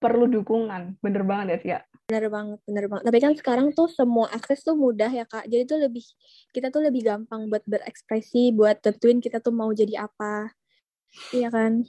perlu 0.01 0.27
dukungan. 0.27 0.99
Bener 0.99 1.23
banget 1.23 1.47
ya 1.47 1.57
sih 1.61 1.71
kak 1.71 1.92
Bener 2.03 2.27
banget, 2.27 2.59
bener 2.67 2.85
banget. 2.91 3.03
Tapi 3.07 3.19
kan 3.23 3.33
sekarang 3.33 3.67
tuh 3.71 3.87
semua 3.87 4.27
akses 4.35 4.59
tuh 4.59 4.75
mudah 4.75 5.07
ya 5.07 5.23
kak. 5.23 5.47
Jadi 5.47 5.63
tuh 5.63 5.79
lebih 5.79 6.03
kita 6.51 6.67
tuh 6.67 6.83
lebih 6.83 7.07
gampang 7.07 7.47
buat 7.47 7.63
berekspresi, 7.63 8.51
buat 8.51 8.83
tentuin 8.83 9.23
kita 9.23 9.39
tuh 9.39 9.55
mau 9.55 9.71
jadi 9.71 10.03
apa. 10.03 10.51
Iya 11.31 11.47
kan? 11.47 11.87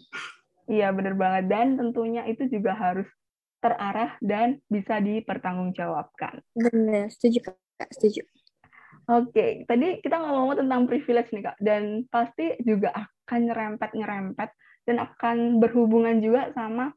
Iya 0.71 0.95
bener 0.95 1.19
banget. 1.19 1.51
Dan 1.51 1.75
tentunya 1.75 2.23
itu 2.31 2.47
juga 2.47 2.79
harus 2.79 3.11
terarah 3.59 4.15
dan 4.21 4.61
bisa 4.71 5.01
dipertanggungjawabkan. 5.01 6.45
Benar, 6.53 7.09
setuju 7.09 7.49
Kak, 7.49 7.91
setuju. 7.97 8.23
Oke, 9.09 9.65
tadi 9.65 10.01
kita 10.05 10.21
ngomong 10.21 10.61
tentang 10.61 10.85
privilege 10.85 11.33
nih 11.33 11.45
Kak, 11.49 11.57
dan 11.65 12.05
pasti 12.13 12.57
juga 12.61 12.93
akan 12.93 13.41
nyerempet-nyerempet 13.51 14.51
dan 14.85 14.97
akan 15.01 15.65
berhubungan 15.65 16.21
juga 16.21 16.53
sama 16.53 16.93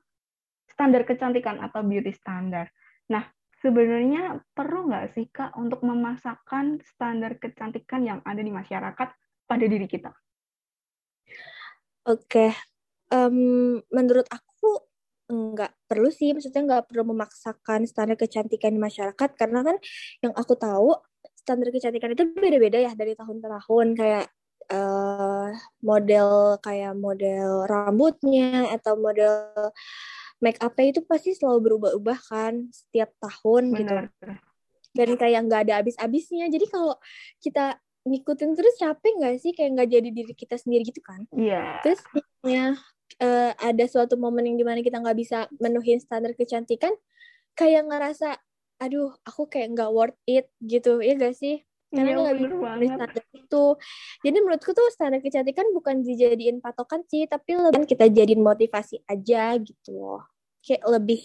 standar 0.68 1.08
kecantikan 1.08 1.64
atau 1.64 1.84
beauty 1.88 2.12
standar. 2.12 2.68
Nah, 3.12 3.24
sebenarnya 3.64 4.44
perlu 4.54 4.88
nggak 4.92 5.16
sih 5.16 5.28
Kak 5.32 5.56
untuk 5.58 5.82
memasakkan 5.84 6.80
standar 6.84 7.40
kecantikan 7.40 8.04
yang 8.04 8.20
ada 8.24 8.40
di 8.40 8.52
masyarakat 8.52 9.10
pada 9.48 9.66
diri 9.66 9.88
kita? 9.88 10.12
Oke, 12.08 12.56
um, 13.12 13.80
menurut 13.92 14.28
aku 14.32 14.88
nggak 15.28 15.76
perlu 15.92 16.08
sih, 16.08 16.32
maksudnya 16.32 16.64
nggak 16.64 16.88
perlu 16.88 17.12
memaksakan 17.12 17.84
standar 17.84 18.16
kecantikan 18.16 18.72
di 18.72 18.80
masyarakat. 18.80 19.30
Karena 19.36 19.60
kan 19.64 19.76
yang 20.24 20.32
aku 20.32 20.56
tahu 20.56 20.96
standar 21.36 21.68
kecantikan 21.72 22.16
itu 22.16 22.24
beda-beda 22.32 22.80
ya 22.80 22.92
dari 22.96 23.12
tahun 23.16 23.44
ke 23.44 23.48
tahun. 23.48 23.88
Kayak 24.00 24.26
uh, 24.72 25.52
model 25.84 26.60
kayak 26.64 26.96
model 26.96 27.68
rambutnya 27.68 28.72
atau 28.72 28.96
model 29.00 29.52
make 30.44 30.60
up 30.62 30.78
itu 30.78 31.02
pasti 31.06 31.34
selalu 31.34 31.72
berubah-ubah 31.72 32.20
kan 32.30 32.70
setiap 32.70 33.10
tahun 33.18 33.74
gitu. 33.74 33.94
Benar. 33.94 34.06
gitu 34.10 34.46
dan 34.98 35.14
kayak 35.14 35.40
nggak 35.46 35.62
ada 35.70 35.74
habis-habisnya 35.86 36.50
jadi 36.50 36.66
kalau 36.66 36.98
kita 37.38 37.78
ngikutin 38.08 38.52
terus 38.58 38.76
capek 38.82 39.14
nggak 39.22 39.36
sih 39.38 39.52
kayak 39.54 39.78
nggak 39.78 39.90
jadi 39.94 40.10
diri 40.10 40.34
kita 40.34 40.58
sendiri 40.58 40.84
gitu 40.90 41.06
kan 41.06 41.28
iya 41.38 41.78
yeah. 41.78 41.82
terus 41.86 42.02
ya 42.42 42.66
uh, 43.22 43.52
ada 43.62 43.86
suatu 43.86 44.18
momen 44.18 44.50
yang 44.50 44.58
di 44.58 44.66
mana 44.66 44.82
kita 44.82 44.98
nggak 44.98 45.18
bisa 45.18 45.46
menuhin 45.62 46.02
standar 46.02 46.34
kecantikan 46.34 46.96
kayak 47.54 47.86
ngerasa 47.86 48.42
aduh 48.82 49.14
aku 49.22 49.50
kayak 49.50 49.78
nggak 49.78 49.92
worth 49.94 50.20
it 50.26 50.50
gitu 50.62 51.02
ya 51.02 51.18
gak 51.18 51.34
sih 51.34 51.66
karena 51.88 52.10
iya, 52.12 52.18
nggak 52.20 52.38
bisa 52.84 52.96
standar 53.00 53.26
itu. 53.32 53.66
Jadi 54.20 54.38
menurutku 54.44 54.72
tuh 54.76 54.88
standar 54.92 55.20
kecantikan 55.24 55.66
bukan 55.72 56.04
dijadiin 56.04 56.60
patokan 56.60 57.02
sih 57.08 57.24
tapi 57.32 57.56
lebih 57.56 57.88
kita 57.88 58.12
jadiin 58.12 58.44
motivasi 58.44 59.00
aja 59.08 59.56
gitu 59.56 59.92
loh. 59.96 60.24
Kayak 60.60 60.84
lebih 60.84 61.22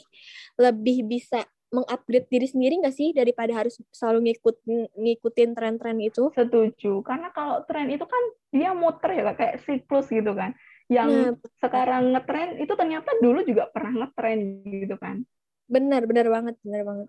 lebih 0.55 0.97
bisa 1.11 1.43
mengupgrade 1.73 2.29
diri 2.29 2.47
sendiri 2.47 2.75
nggak 2.85 2.95
sih 2.95 3.11
daripada 3.17 3.57
harus 3.57 3.81
selalu 3.91 4.31
ngikutin 4.31 4.93
ngikutin 4.95 5.51
tren-tren 5.57 5.99
itu? 5.99 6.31
Setuju. 6.31 7.01
Karena 7.03 7.33
kalau 7.35 7.65
tren 7.67 7.91
itu 7.91 8.05
kan 8.05 8.23
dia 8.53 8.71
muter 8.77 9.19
ya 9.19 9.33
kayak 9.35 9.65
siklus 9.67 10.07
gitu 10.13 10.31
kan. 10.37 10.55
Yang 10.93 11.11
nah, 11.11 11.33
sekarang 11.59 12.13
ngetren 12.13 12.61
itu 12.61 12.73
ternyata 12.77 13.11
dulu 13.19 13.41
juga 13.49 13.67
pernah 13.73 14.05
ngetren 14.05 14.63
gitu 14.69 14.95
kan. 15.01 15.25
Benar, 15.67 16.05
benar 16.05 16.29
banget, 16.29 16.55
benar 16.61 16.83
banget. 16.85 17.09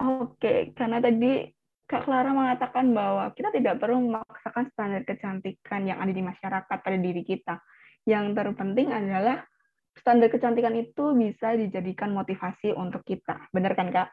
Oke, 0.00 0.72
karena 0.72 0.98
tadi 1.04 1.52
Kak 1.86 2.08
Clara 2.08 2.32
mengatakan 2.32 2.94
bahwa 2.94 3.28
kita 3.36 3.52
tidak 3.52 3.82
perlu 3.82 4.00
memaksakan 4.00 4.70
standar 4.72 5.02
kecantikan 5.04 5.84
yang 5.84 5.98
ada 6.00 6.12
di 6.14 6.22
masyarakat 6.24 6.76
pada 6.80 6.98
diri 6.98 7.22
kita. 7.26 7.60
Yang 8.08 8.34
terpenting 8.34 8.88
adalah 8.90 9.44
standar 9.98 10.32
kecantikan 10.32 10.72
itu 10.78 11.12
bisa 11.12 11.52
dijadikan 11.52 12.16
motivasi 12.16 12.72
untuk 12.72 13.04
kita. 13.04 13.50
Benar 13.52 13.76
kan, 13.76 13.92
Kak? 13.92 14.08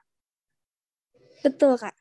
Betul, 1.40 1.80
Kak. 1.80 1.96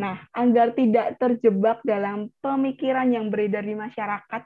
Nah, 0.00 0.24
agar 0.32 0.72
tidak 0.72 1.20
terjebak 1.20 1.84
dalam 1.84 2.32
pemikiran 2.40 3.12
yang 3.12 3.28
beredar 3.28 3.60
di 3.62 3.76
masyarakat 3.76 4.42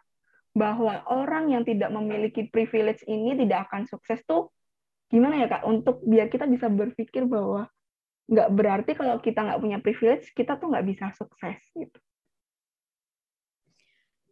bahwa 0.57 1.05
orang 1.13 1.53
yang 1.53 1.63
tidak 1.69 1.93
memiliki 1.93 2.49
privilege 2.49 3.05
ini 3.05 3.37
tidak 3.37 3.69
akan 3.69 3.85
sukses 3.85 4.25
tuh 4.25 4.49
gimana 5.13 5.45
ya 5.45 5.47
kak 5.53 5.69
untuk 5.69 6.01
biar 6.03 6.33
kita 6.33 6.49
bisa 6.49 6.67
berpikir 6.73 7.29
bahwa 7.29 7.69
nggak 8.27 8.49
berarti 8.51 8.93
kalau 8.99 9.23
kita 9.23 9.39
nggak 9.39 9.61
punya 9.63 9.79
privilege 9.79 10.35
kita 10.35 10.59
tuh 10.59 10.71
nggak 10.75 10.87
bisa 10.87 11.07
sukses 11.15 11.63
gitu. 11.75 11.99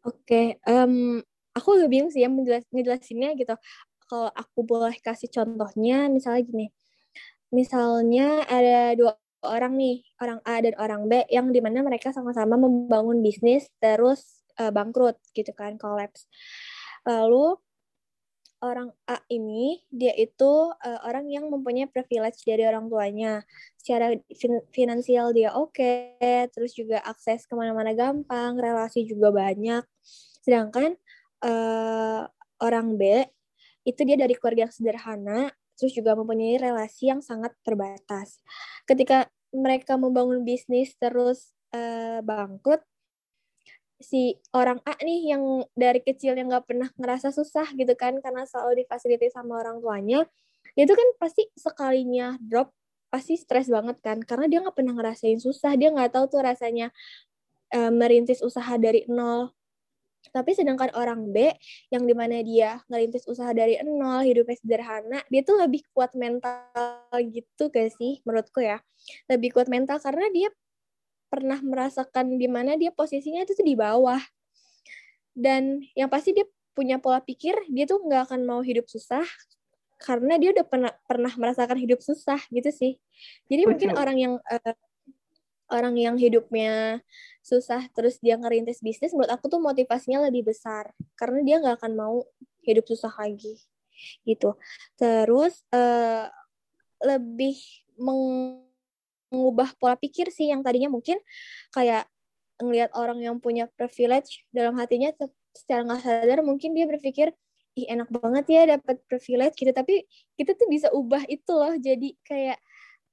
Oke, 0.04 0.20
okay. 0.28 0.46
um, 0.68 1.24
aku 1.56 1.80
agak 1.80 1.88
bingung 1.88 2.12
sih 2.12 2.20
yang 2.20 2.36
menjelas 2.36 2.68
ngejelasinnya 2.68 3.32
gitu. 3.40 3.56
Kalau 4.04 4.28
aku 4.36 4.60
boleh 4.60 4.92
kasih 5.00 5.32
contohnya, 5.32 6.12
misalnya 6.12 6.44
gini, 6.44 6.66
misalnya 7.48 8.44
ada 8.44 8.92
dua 9.00 9.16
orang 9.40 9.72
nih, 9.80 10.04
orang 10.20 10.44
A 10.44 10.60
dan 10.60 10.74
orang 10.76 11.08
B, 11.08 11.24
yang 11.32 11.48
di 11.56 11.64
mana 11.64 11.80
mereka 11.80 12.12
sama-sama 12.12 12.60
membangun 12.60 13.24
bisnis 13.24 13.72
terus 13.80 14.44
uh, 14.60 14.68
bangkrut 14.68 15.16
gitu 15.32 15.56
kan, 15.56 15.80
collapse. 15.80 16.28
Lalu 17.08 17.56
orang 18.64 18.88
A 19.04 19.20
ini 19.28 19.84
dia 19.92 20.16
itu 20.16 20.72
uh, 20.72 21.00
orang 21.04 21.28
yang 21.28 21.52
mempunyai 21.52 21.84
privilege 21.84 22.40
dari 22.48 22.64
orang 22.64 22.88
tuanya. 22.88 23.44
Secara 23.76 24.16
fin 24.32 24.64
finansial 24.72 25.36
dia 25.36 25.52
oke 25.52 25.76
okay, 25.76 26.48
terus 26.48 26.72
juga 26.72 27.04
akses 27.04 27.44
ke 27.44 27.52
mana-mana 27.52 27.92
gampang 27.92 28.56
relasi 28.56 29.04
juga 29.04 29.28
banyak. 29.28 29.84
Sedangkan 30.40 30.96
uh, 31.44 32.24
orang 32.64 32.96
B 32.96 33.28
itu 33.84 34.00
dia 34.08 34.16
dari 34.16 34.32
keluarga 34.32 34.64
yang 34.64 34.74
sederhana 34.74 35.52
terus 35.76 35.92
juga 35.92 36.16
mempunyai 36.16 36.56
relasi 36.56 37.12
yang 37.12 37.20
sangat 37.20 37.52
terbatas. 37.60 38.40
Ketika 38.88 39.28
mereka 39.52 40.00
membangun 40.00 40.40
bisnis 40.42 40.96
terus 40.96 41.52
uh, 41.76 42.24
bangkrut 42.24 42.80
si 44.02 44.38
orang 44.54 44.82
A 44.84 44.98
nih 45.00 45.34
yang 45.34 45.64
dari 45.78 46.02
kecil 46.02 46.34
yang 46.34 46.50
nggak 46.50 46.66
pernah 46.66 46.90
ngerasa 46.98 47.30
susah 47.30 47.70
gitu 47.78 47.94
kan 47.94 48.18
karena 48.18 48.42
selalu 48.44 48.84
difasilitasi 48.84 49.32
sama 49.32 49.62
orang 49.62 49.78
tuanya 49.78 50.26
itu 50.74 50.90
kan 50.90 51.08
pasti 51.22 51.46
sekalinya 51.54 52.34
drop 52.42 52.74
pasti 53.08 53.38
stres 53.38 53.70
banget 53.70 54.02
kan 54.02 54.18
karena 54.26 54.50
dia 54.50 54.58
nggak 54.58 54.74
pernah 54.74 54.94
ngerasain 54.98 55.38
susah 55.38 55.78
dia 55.78 55.94
nggak 55.94 56.10
tahu 56.10 56.26
tuh 56.26 56.42
rasanya 56.42 56.90
uh, 57.74 57.92
merintis 57.92 58.40
usaha 58.40 58.78
dari 58.78 59.02
nol. 59.10 59.50
Tapi 60.24 60.56
sedangkan 60.56 60.88
orang 60.96 61.36
B 61.36 61.52
yang 61.92 62.08
di 62.08 62.16
mana 62.16 62.40
dia 62.40 62.80
ngerintis 62.88 63.28
usaha 63.28 63.52
dari 63.52 63.76
nol 63.84 64.24
hidupnya 64.24 64.56
sederhana 64.56 65.20
dia 65.28 65.44
tuh 65.44 65.60
lebih 65.60 65.84
kuat 65.92 66.16
mental 66.16 67.12
gitu 67.28 67.68
gak 67.68 67.92
sih 67.92 68.24
menurutku 68.24 68.64
ya? 68.64 68.80
Lebih 69.28 69.52
kuat 69.52 69.68
mental 69.68 70.00
karena 70.00 70.24
dia 70.32 70.48
pernah 71.34 71.58
merasakan 71.58 72.38
di 72.38 72.46
mana 72.46 72.78
dia 72.78 72.94
posisinya 72.94 73.42
itu 73.42 73.58
tuh 73.58 73.66
di 73.66 73.74
bawah. 73.74 74.22
Dan 75.34 75.82
yang 75.98 76.06
pasti 76.06 76.30
dia 76.30 76.46
punya 76.78 77.02
pola 77.02 77.18
pikir 77.18 77.54
dia 77.66 77.90
tuh 77.90 78.02
nggak 78.02 78.30
akan 78.30 78.46
mau 78.46 78.62
hidup 78.62 78.86
susah 78.86 79.26
karena 79.98 80.38
dia 80.38 80.50
udah 80.54 80.66
pernah 80.66 80.92
pernah 81.06 81.32
merasakan 81.34 81.78
hidup 81.78 81.98
susah 82.02 82.38
gitu 82.54 82.70
sih. 82.70 82.98
Jadi 83.50 83.66
Betul. 83.66 83.70
mungkin 83.74 83.90
orang 83.98 84.16
yang 84.18 84.34
uh, 84.38 84.74
orang 85.74 85.94
yang 85.98 86.14
hidupnya 86.14 87.02
susah 87.42 87.88
terus 87.94 88.22
dia 88.22 88.38
ngerintis 88.38 88.84
bisnis 88.84 89.10
menurut 89.16 89.32
aku 89.32 89.50
tuh 89.50 89.58
motivasinya 89.58 90.22
lebih 90.28 90.52
besar 90.52 90.92
karena 91.18 91.40
dia 91.42 91.56
nggak 91.62 91.82
akan 91.82 91.92
mau 91.98 92.16
hidup 92.62 92.84
susah 92.86 93.10
lagi 93.16 93.58
gitu. 94.28 94.58
Terus 94.98 95.62
uh, 95.70 96.28
lebih 97.00 97.56
meng 97.98 98.22
mengubah 99.34 99.74
pola 99.76 99.98
pikir 99.98 100.30
sih 100.30 100.48
yang 100.48 100.62
tadinya 100.62 100.88
mungkin 100.88 101.18
kayak 101.74 102.06
ngelihat 102.62 102.94
orang 102.94 103.18
yang 103.18 103.36
punya 103.42 103.66
privilege 103.74 104.46
dalam 104.54 104.78
hatinya 104.78 105.10
secara 105.54 105.82
nggak 105.82 106.02
sadar 106.02 106.38
mungkin 106.46 106.72
dia 106.72 106.86
berpikir 106.86 107.34
ih 107.74 107.90
enak 107.90 108.06
banget 108.06 108.44
ya 108.46 108.62
dapat 108.78 109.02
privilege 109.10 109.58
gitu. 109.58 109.74
Tapi 109.74 110.06
kita 110.38 110.54
tuh 110.54 110.70
bisa 110.70 110.88
ubah 110.94 111.26
itu 111.26 111.50
loh. 111.50 111.74
Jadi 111.74 112.14
kayak 112.22 112.58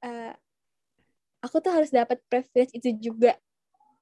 uh, 0.06 0.34
aku 1.42 1.58
tuh 1.60 1.74
harus 1.74 1.90
dapat 1.90 2.22
privilege 2.30 2.78
itu 2.78 2.94
juga. 3.02 3.34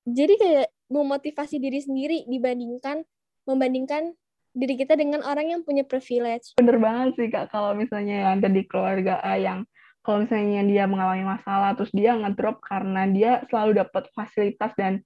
Jadi 0.04 0.36
kayak 0.36 0.68
memotivasi 0.92 1.64
diri 1.64 1.80
sendiri 1.80 2.28
dibandingkan 2.28 3.08
membandingkan 3.48 4.14
diri 4.52 4.76
kita 4.76 4.98
dengan 5.00 5.24
orang 5.24 5.54
yang 5.56 5.62
punya 5.64 5.88
privilege. 5.88 6.58
Bener 6.60 6.76
banget 6.82 7.16
sih 7.16 7.28
kak 7.32 7.54
kalau 7.54 7.78
misalnya 7.78 8.26
yang 8.26 8.30
ada 8.42 8.50
di 8.52 8.66
keluarga 8.66 9.22
A 9.24 9.40
yang 9.40 9.64
kalau 10.00 10.24
misalnya 10.24 10.64
dia 10.64 10.84
mengalami 10.88 11.28
masalah 11.28 11.76
terus 11.76 11.92
dia 11.92 12.16
ngedrop 12.16 12.64
karena 12.64 13.06
dia 13.10 13.32
selalu 13.52 13.84
dapat 13.84 14.08
fasilitas 14.16 14.72
dan 14.80 15.04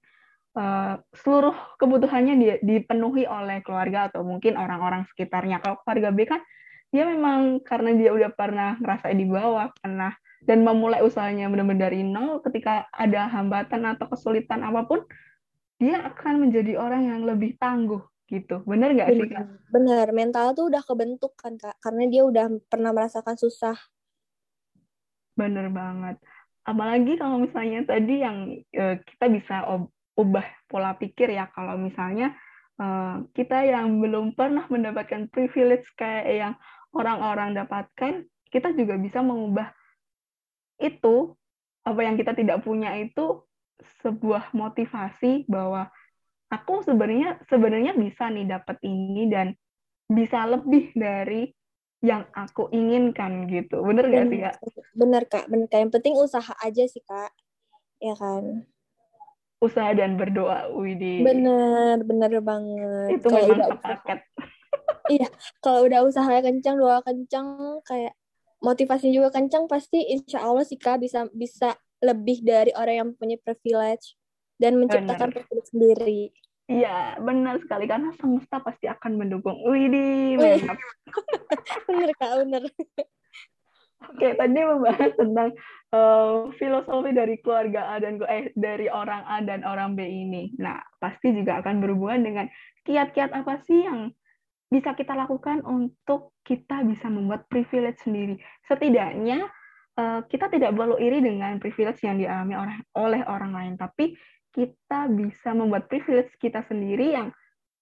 uh, 0.54 1.02
seluruh 1.12 1.54
kebutuhannya 1.78 2.34
dia 2.38 2.54
dipenuhi 2.62 3.26
oleh 3.26 3.60
keluarga 3.66 4.08
atau 4.10 4.22
mungkin 4.22 4.54
orang-orang 4.54 5.04
sekitarnya. 5.10 5.58
Kalau 5.60 5.82
keluarga 5.82 6.10
B 6.14 6.18
kan 6.24 6.40
dia 6.94 7.04
memang 7.10 7.58
karena 7.66 7.90
dia 7.98 8.14
udah 8.14 8.30
pernah 8.30 8.78
ngerasa 8.78 9.10
di 9.10 9.26
bawah, 9.26 9.74
pernah 9.82 10.14
dan 10.44 10.62
memulai 10.62 11.00
usahanya 11.00 11.48
benar-benar 11.48 11.90
dari 11.90 12.04
nol 12.04 12.38
ketika 12.44 12.86
ada 12.92 13.26
hambatan 13.32 13.82
atau 13.88 14.06
kesulitan 14.12 14.60
apa 14.60 14.84
pun 14.84 15.00
dia 15.80 16.04
akan 16.04 16.48
menjadi 16.48 16.78
orang 16.78 17.08
yang 17.10 17.20
lebih 17.24 17.56
tangguh 17.58 18.00
gitu 18.28 18.64
bener 18.64 18.92
nggak 18.96 19.08
sih 19.16 19.28
kak? 19.28 19.44
Bener 19.68 20.06
mental 20.16 20.56
tuh 20.56 20.72
udah 20.72 20.80
kebentuk 20.84 21.32
kan 21.36 21.56
kak 21.56 21.76
karena 21.80 22.04
dia 22.08 22.22
udah 22.24 22.46
pernah 22.68 22.92
merasakan 22.92 23.36
susah 23.36 23.76
Bener 25.34 25.70
banget. 25.70 26.16
Apalagi 26.64 27.20
kalau 27.20 27.42
misalnya 27.42 27.84
tadi 27.84 28.24
yang 28.24 28.56
uh, 28.74 28.96
kita 29.04 29.26
bisa 29.28 29.68
ubah 30.14 30.46
pola 30.70 30.94
pikir 30.96 31.34
ya 31.34 31.50
kalau 31.52 31.76
misalnya 31.76 32.32
uh, 32.80 33.20
kita 33.34 33.66
yang 33.66 34.00
belum 34.00 34.32
pernah 34.32 34.64
mendapatkan 34.70 35.28
privilege 35.28 35.84
kayak 35.98 36.26
yang 36.30 36.54
orang-orang 36.94 37.52
dapatkan, 37.58 38.24
kita 38.48 38.70
juga 38.72 38.94
bisa 38.96 39.20
mengubah 39.20 39.74
itu 40.78 41.34
apa 41.84 42.00
yang 42.00 42.16
kita 42.16 42.32
tidak 42.32 42.64
punya 42.64 42.96
itu 42.96 43.44
sebuah 44.00 44.54
motivasi 44.56 45.44
bahwa 45.50 45.90
aku 46.48 46.86
sebenarnya 46.86 47.42
sebenarnya 47.50 47.92
bisa 47.98 48.30
nih 48.30 48.46
dapat 48.48 48.78
ini 48.86 49.28
dan 49.28 49.52
bisa 50.08 50.46
lebih 50.46 50.94
dari 50.94 51.50
yang 52.04 52.28
aku 52.36 52.68
inginkan 52.68 53.48
gitu. 53.48 53.80
Bener 53.80 54.04
gak 54.12 54.28
sih 54.28 54.38
kak? 54.44 54.54
Bener 54.92 55.22
kak, 55.24 55.44
bener 55.48 55.66
kak. 55.72 55.80
Yang 55.80 55.92
penting 55.96 56.14
usaha 56.20 56.52
aja 56.60 56.84
sih 56.84 57.00
kak, 57.00 57.32
ya 57.96 58.12
kan? 58.12 58.68
Usaha 59.64 59.96
dan 59.96 60.20
berdoa, 60.20 60.68
Widi. 60.76 61.24
Bener, 61.24 62.04
bener 62.04 62.44
banget. 62.44 63.16
Itu 63.16 63.32
kalo 63.32 63.48
memang 63.48 63.80
sepaket. 63.80 64.20
iya, 65.16 65.28
kalau 65.64 65.88
udah 65.88 66.04
usaha 66.04 66.28
kencang, 66.44 66.76
doa 66.76 67.00
kencang, 67.00 67.80
kayak 67.88 68.12
motivasi 68.60 69.08
juga 69.08 69.32
kencang, 69.32 69.64
pasti 69.64 70.04
insya 70.04 70.44
Allah 70.44 70.68
sih 70.68 70.76
kak 70.76 71.00
bisa 71.00 71.24
bisa 71.32 71.72
lebih 72.04 72.44
dari 72.44 72.76
orang 72.76 72.96
yang 73.00 73.10
punya 73.16 73.40
privilege 73.40 74.20
dan 74.60 74.76
menciptakan 74.76 75.32
bener. 75.32 75.36
privilege 75.40 75.68
sendiri. 75.72 76.20
Iya, 76.64 77.20
benar 77.20 77.60
sekali 77.60 77.84
karena 77.84 78.08
semesta 78.16 78.56
pasti 78.56 78.88
akan 78.88 79.20
mendukung. 79.20 79.60
Widih, 79.68 80.40
mantap. 80.40 80.80
bener 81.88 82.10
kak, 82.16 82.32
bener. 82.40 82.62
Oke, 84.04 84.36
tadi 84.36 84.60
membahas 84.64 85.12
tentang 85.16 85.52
uh, 85.92 86.48
filosofi 86.56 87.10
dari 87.12 87.36
keluarga 87.40 87.92
A 87.92 88.00
dan 88.00 88.20
eh 88.28 88.52
dari 88.56 88.88
orang 88.88 89.22
A 89.28 89.44
dan 89.44 89.60
orang 89.64 89.92
B 89.92 90.04
ini. 90.04 90.56
Nah, 90.56 90.80
pasti 91.00 91.36
juga 91.36 91.60
akan 91.60 91.84
berhubungan 91.84 92.20
dengan 92.24 92.46
kiat-kiat 92.84 93.32
apa 93.32 93.60
sih 93.64 93.84
yang 93.84 94.12
bisa 94.68 94.96
kita 94.96 95.12
lakukan 95.12 95.60
untuk 95.64 96.32
kita 96.44 96.80
bisa 96.84 97.12
membuat 97.12 97.44
privilege 97.48 98.00
sendiri. 98.04 98.40
Setidaknya 98.64 99.48
uh, 100.00 100.20
kita 100.28 100.48
tidak 100.48 100.72
perlu 100.72 100.96
iri 100.96 101.20
dengan 101.20 101.56
privilege 101.60 102.04
yang 102.04 102.16
dialami 102.16 102.56
oleh 102.56 102.76
oleh 102.96 103.20
orang 103.24 103.52
lain, 103.52 103.74
tapi 103.76 104.16
kita 104.54 105.10
bisa 105.10 105.50
membuat 105.50 105.90
privilege 105.90 106.30
kita 106.38 106.62
sendiri 106.70 107.12
yang 107.12 107.28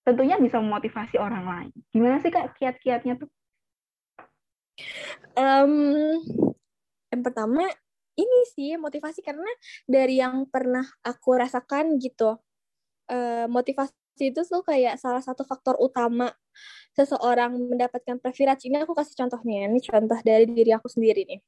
tentunya 0.03 0.41
bisa 0.41 0.59
memotivasi 0.59 1.21
orang 1.21 1.45
lain. 1.45 1.73
Gimana 1.93 2.19
sih 2.19 2.33
kak 2.33 2.57
kiat-kiatnya 2.59 3.21
tuh? 3.21 3.31
Um, 5.37 6.19
yang 7.13 7.23
pertama 7.23 7.69
ini 8.17 8.41
sih 8.57 8.75
motivasi 8.81 9.21
karena 9.21 9.49
dari 9.85 10.19
yang 10.19 10.49
pernah 10.49 10.85
aku 11.05 11.37
rasakan 11.39 12.01
gitu, 12.01 12.41
uh, 13.13 13.47
motivasi 13.47 13.95
itu 14.33 14.43
tuh 14.45 14.65
kayak 14.65 14.97
salah 15.01 15.21
satu 15.21 15.45
faktor 15.45 15.77
utama 15.79 16.33
seseorang 16.97 17.57
mendapatkan 17.57 18.19
privilege. 18.19 18.69
Ini 18.69 18.85
aku 18.85 18.97
kasih 18.97 19.17
contohnya, 19.17 19.69
ini 19.69 19.81
contoh 19.81 20.19
dari 20.25 20.45
diri 20.49 20.73
aku 20.73 20.89
sendiri 20.89 21.25
nih 21.29 21.41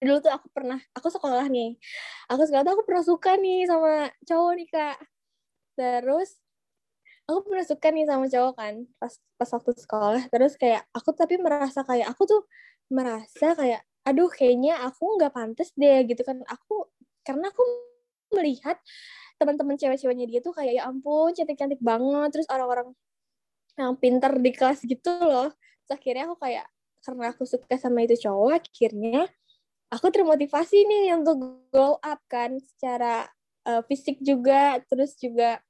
dulu 0.00 0.18
tuh 0.20 0.32
aku 0.32 0.46
pernah 0.52 0.78
aku 0.92 1.08
sekolah 1.08 1.46
nih. 1.48 1.80
Aku 2.28 2.42
sekolah 2.44 2.64
tuh 2.66 2.72
aku 2.76 2.84
pernah 2.84 3.04
suka 3.04 3.32
nih 3.40 3.64
sama 3.64 4.12
cowok 4.28 4.52
nih 4.60 4.68
kak. 4.68 4.98
Terus 5.76 6.30
aku 7.26 7.38
pernah 7.48 7.64
suka 7.66 7.86
nih 7.90 8.04
sama 8.06 8.26
cowok 8.28 8.54
kan 8.56 8.74
pas 9.00 9.12
pas 9.40 9.48
waktu 9.50 9.70
sekolah. 9.76 10.22
Terus 10.28 10.52
kayak 10.60 10.82
aku 10.92 11.10
tapi 11.16 11.40
merasa 11.40 11.80
kayak 11.82 12.12
aku 12.12 12.22
tuh 12.28 12.42
merasa 12.92 13.56
kayak 13.56 13.82
aduh 14.06 14.30
kayaknya 14.30 14.78
aku 14.86 15.18
nggak 15.18 15.32
pantas 15.32 15.72
deh 15.74 16.04
gitu 16.06 16.22
kan. 16.22 16.44
Aku 16.46 16.88
karena 17.24 17.48
aku 17.50 17.62
melihat 18.36 18.78
teman-teman 19.36 19.76
cewek-ceweknya 19.76 20.26
dia 20.28 20.40
tuh 20.40 20.52
kayak 20.56 20.72
ya 20.80 20.82
ampun 20.88 21.32
cantik-cantik 21.32 21.80
banget. 21.80 22.28
Terus 22.36 22.48
orang-orang 22.52 22.92
yang 23.76 23.96
pintar 24.00 24.36
di 24.40 24.50
kelas 24.52 24.84
gitu 24.84 25.10
loh. 25.24 25.52
Terus 25.84 25.92
akhirnya 25.96 26.24
aku 26.32 26.36
kayak 26.40 26.66
karena 27.06 27.30
aku 27.30 27.44
suka 27.46 27.74
sama 27.78 28.02
itu 28.02 28.18
cowok 28.18 28.66
akhirnya 28.66 29.30
aku 29.90 30.06
termotivasi 30.10 30.86
nih 30.86 31.14
untuk 31.14 31.66
glow 31.70 31.96
up 32.02 32.20
kan 32.26 32.58
secara 32.58 33.30
uh, 33.66 33.82
fisik 33.86 34.18
juga 34.22 34.82
terus 34.90 35.14
juga 35.18 35.62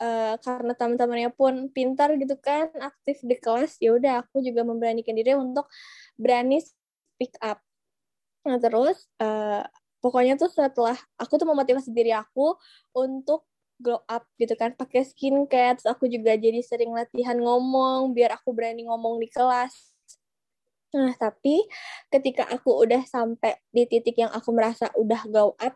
uh, 0.00 0.34
karena 0.40 0.72
teman-temannya 0.76 1.30
pun 1.32 1.68
pintar 1.72 2.12
gitu 2.20 2.36
kan 2.40 2.68
aktif 2.80 3.20
di 3.24 3.36
kelas 3.38 3.80
ya 3.80 3.96
udah 3.96 4.26
aku 4.26 4.44
juga 4.44 4.66
memberanikan 4.66 5.16
diri 5.16 5.36
untuk 5.36 5.68
berani 6.20 6.60
speak 6.60 7.34
up. 7.40 7.60
Nah 8.44 8.60
terus 8.60 9.08
uh, 9.22 9.64
pokoknya 10.04 10.36
tuh 10.36 10.52
setelah 10.52 10.96
aku 11.16 11.40
tuh 11.40 11.48
memotivasi 11.48 11.88
diri 11.88 12.12
aku 12.12 12.56
untuk 12.92 13.48
glow 13.80 14.04
up 14.06 14.28
gitu 14.38 14.54
kan 14.54 14.76
pakai 14.76 15.02
skincare 15.02 15.80
terus 15.80 15.88
aku 15.90 16.06
juga 16.06 16.36
jadi 16.38 16.62
sering 16.62 16.94
latihan 16.94 17.34
ngomong 17.34 18.14
biar 18.14 18.38
aku 18.38 18.54
berani 18.54 18.86
ngomong 18.86 19.18
di 19.18 19.26
kelas 19.26 19.93
Nah, 20.94 21.10
tapi 21.18 21.66
ketika 22.06 22.46
aku 22.46 22.86
udah 22.86 23.02
sampai 23.02 23.58
di 23.74 23.82
titik 23.90 24.14
yang 24.14 24.30
aku 24.30 24.54
merasa 24.54 24.94
udah 24.94 25.26
go 25.26 25.58
up, 25.58 25.74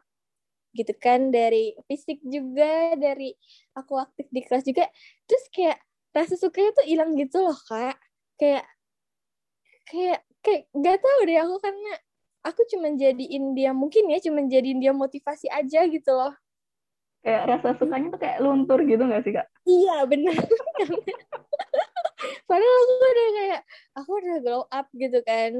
gitu 0.79 0.95
kan, 0.95 1.35
dari 1.35 1.75
fisik 1.91 2.23
juga, 2.23 2.95
dari 2.95 3.35
aku 3.75 3.99
aktif 3.99 4.31
di 4.31 4.47
kelas 4.47 4.63
juga, 4.63 4.87
terus 5.27 5.45
kayak 5.51 5.83
rasa 6.15 6.39
sukanya 6.39 6.71
tuh 6.79 6.87
hilang 6.87 7.19
gitu 7.19 7.43
loh, 7.43 7.59
Kak. 7.67 7.99
Kayak, 8.39 8.67
kayak, 9.91 10.21
kayak 10.39 10.63
gak 10.71 10.99
tahu 11.03 11.21
deh 11.27 11.39
aku 11.43 11.57
karena 11.59 11.93
aku 12.47 12.61
cuma 12.71 12.89
jadiin 12.95 13.59
dia, 13.59 13.75
mungkin 13.75 14.07
ya 14.07 14.23
cuma 14.23 14.47
jadiin 14.47 14.79
dia 14.79 14.95
motivasi 14.95 15.51
aja 15.51 15.83
gitu 15.91 16.13
loh. 16.15 16.31
Kayak 17.27 17.59
rasa 17.59 17.75
sukanya 17.75 18.15
tuh 18.15 18.21
kayak 18.23 18.39
luntur 18.39 18.79
gitu 18.87 19.03
gak 19.03 19.27
sih, 19.27 19.35
Kak? 19.35 19.51
Iya, 19.67 20.07
bener. 20.07 20.39
padahal 22.49 22.79
aku 22.81 22.95
udah 22.97 23.29
kayak 23.37 23.61
aku 23.95 24.11
udah 24.17 24.37
glow 24.41 24.63
up 24.73 24.87
gitu 24.97 25.21
kan. 25.23 25.53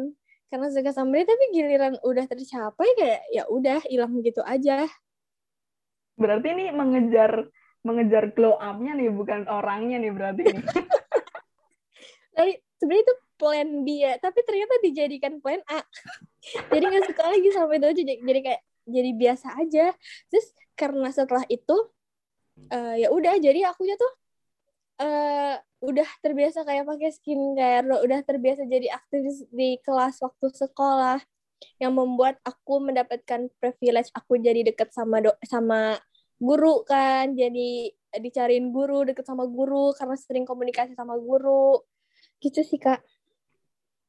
Karena 0.49 0.67
suka 0.73 0.91
sama 0.97 1.21
dia 1.21 1.29
tapi 1.29 1.45
giliran 1.53 1.95
udah 2.01 2.25
tercapai 2.25 2.89
kayak 2.97 3.21
ya 3.29 3.45
udah 3.53 3.85
hilang 3.85 4.17
gitu 4.25 4.41
aja. 4.41 4.89
Berarti 6.17 6.49
ini 6.57 6.73
mengejar 6.73 7.53
mengejar 7.85 8.33
glow 8.33 8.57
upnya 8.57 8.97
nih 8.97 9.13
bukan 9.13 9.45
orangnya 9.47 10.01
nih 10.01 10.13
berarti. 10.13 10.43
Tapi 12.37 12.53
sebenarnya 12.81 13.05
itu 13.05 13.15
plan 13.39 13.71
B 13.87 14.03
ya 14.03 14.19
tapi 14.19 14.43
ternyata 14.43 14.75
dijadikan 14.83 15.39
plan 15.39 15.63
A. 15.71 15.83
Jadi 16.75 16.85
nggak 16.91 17.07
suka 17.07 17.23
lagi 17.31 17.49
sampai 17.55 17.79
itu 17.79 17.87
aja 17.87 18.03
jadi 18.03 18.41
kayak 18.43 18.63
jadi 18.89 19.11
biasa 19.15 19.49
aja. 19.59 19.87
Terus 20.31 20.47
karena 20.75 21.09
setelah 21.15 21.45
itu 21.47 21.77
uh, 22.71 22.95
ya 22.99 23.09
udah 23.15 23.39
jadi 23.39 23.71
akunya 23.71 23.95
tuh 23.95 24.11
uh, 24.99 25.57
udah 25.79 26.09
terbiasa 26.23 26.67
kayak 26.67 26.87
pakai 26.87 27.11
skincare, 27.15 27.87
udah 27.87 28.21
terbiasa 28.27 28.67
jadi 28.67 28.91
aktivis 28.93 29.47
di 29.51 29.79
kelas 29.83 30.19
waktu 30.23 30.47
sekolah 30.51 31.19
yang 31.83 31.95
membuat 31.95 32.39
aku 32.47 32.79
mendapatkan 32.83 33.51
privilege 33.59 34.11
aku 34.15 34.39
jadi 34.39 34.63
deket 34.63 34.95
sama 34.95 35.23
do 35.23 35.35
sama 35.43 35.99
guru 36.39 36.87
kan, 36.87 37.35
jadi 37.35 37.91
dicariin 38.19 38.71
guru, 38.71 39.07
deket 39.07 39.27
sama 39.27 39.47
guru 39.47 39.91
karena 39.95 40.15
sering 40.15 40.47
komunikasi 40.47 40.95
sama 40.95 41.19
guru. 41.19 41.83
Gitu 42.39 42.63
sih, 42.63 42.79
Kak. 42.79 43.03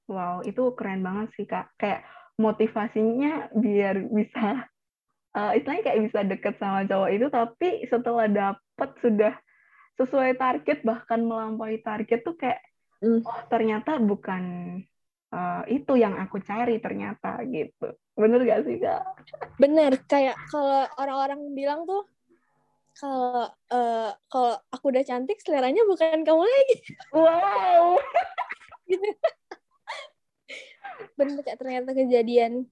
Wow, 0.09 0.45
itu 0.45 0.73
keren 0.77 1.01
banget 1.01 1.33
sih, 1.37 1.45
Kak. 1.49 1.73
Kayak 1.77 2.05
motivasinya 2.37 3.49
biar 3.57 4.09
bisa 4.09 4.69
uh, 5.35 5.51
istilahnya 5.53 5.83
kayak 5.85 6.01
bisa 6.07 6.19
deket 6.23 6.55
sama 6.57 6.87
cowok 6.87 7.09
itu 7.11 7.27
tapi 7.27 7.69
setelah 7.91 8.27
dapet 8.31 8.89
sudah 9.03 9.33
sesuai 9.99 10.39
target 10.39 10.79
bahkan 10.87 11.19
melampaui 11.19 11.83
target 11.83 12.23
tuh 12.23 12.39
kayak 12.39 12.63
mm. 13.03 13.19
oh 13.27 13.41
ternyata 13.51 13.99
bukan 13.99 14.43
uh, 15.35 15.63
itu 15.67 15.99
yang 15.99 16.15
aku 16.15 16.39
cari 16.39 16.79
ternyata 16.79 17.43
gitu. 17.47 17.93
Bener 18.15 18.39
gak 18.47 18.63
sih 18.63 18.79
kak? 18.79 19.03
Bener 19.59 19.99
kayak 20.07 20.39
kalau 20.47 20.87
orang-orang 20.95 21.51
bilang 21.51 21.83
tuh 21.83 22.07
kalau 22.99 23.47
uh, 23.71 24.11
kalau 24.27 24.55
aku 24.75 24.91
udah 24.91 25.03
cantik 25.07 25.39
seleranya 25.39 25.83
bukan 25.87 26.23
kamu 26.23 26.43
lagi. 26.43 26.77
Wow. 27.15 27.99
Gitu 28.87 29.03
bener 31.19 31.39
kayak 31.43 31.59
ternyata 31.59 31.91
kejadian. 31.95 32.67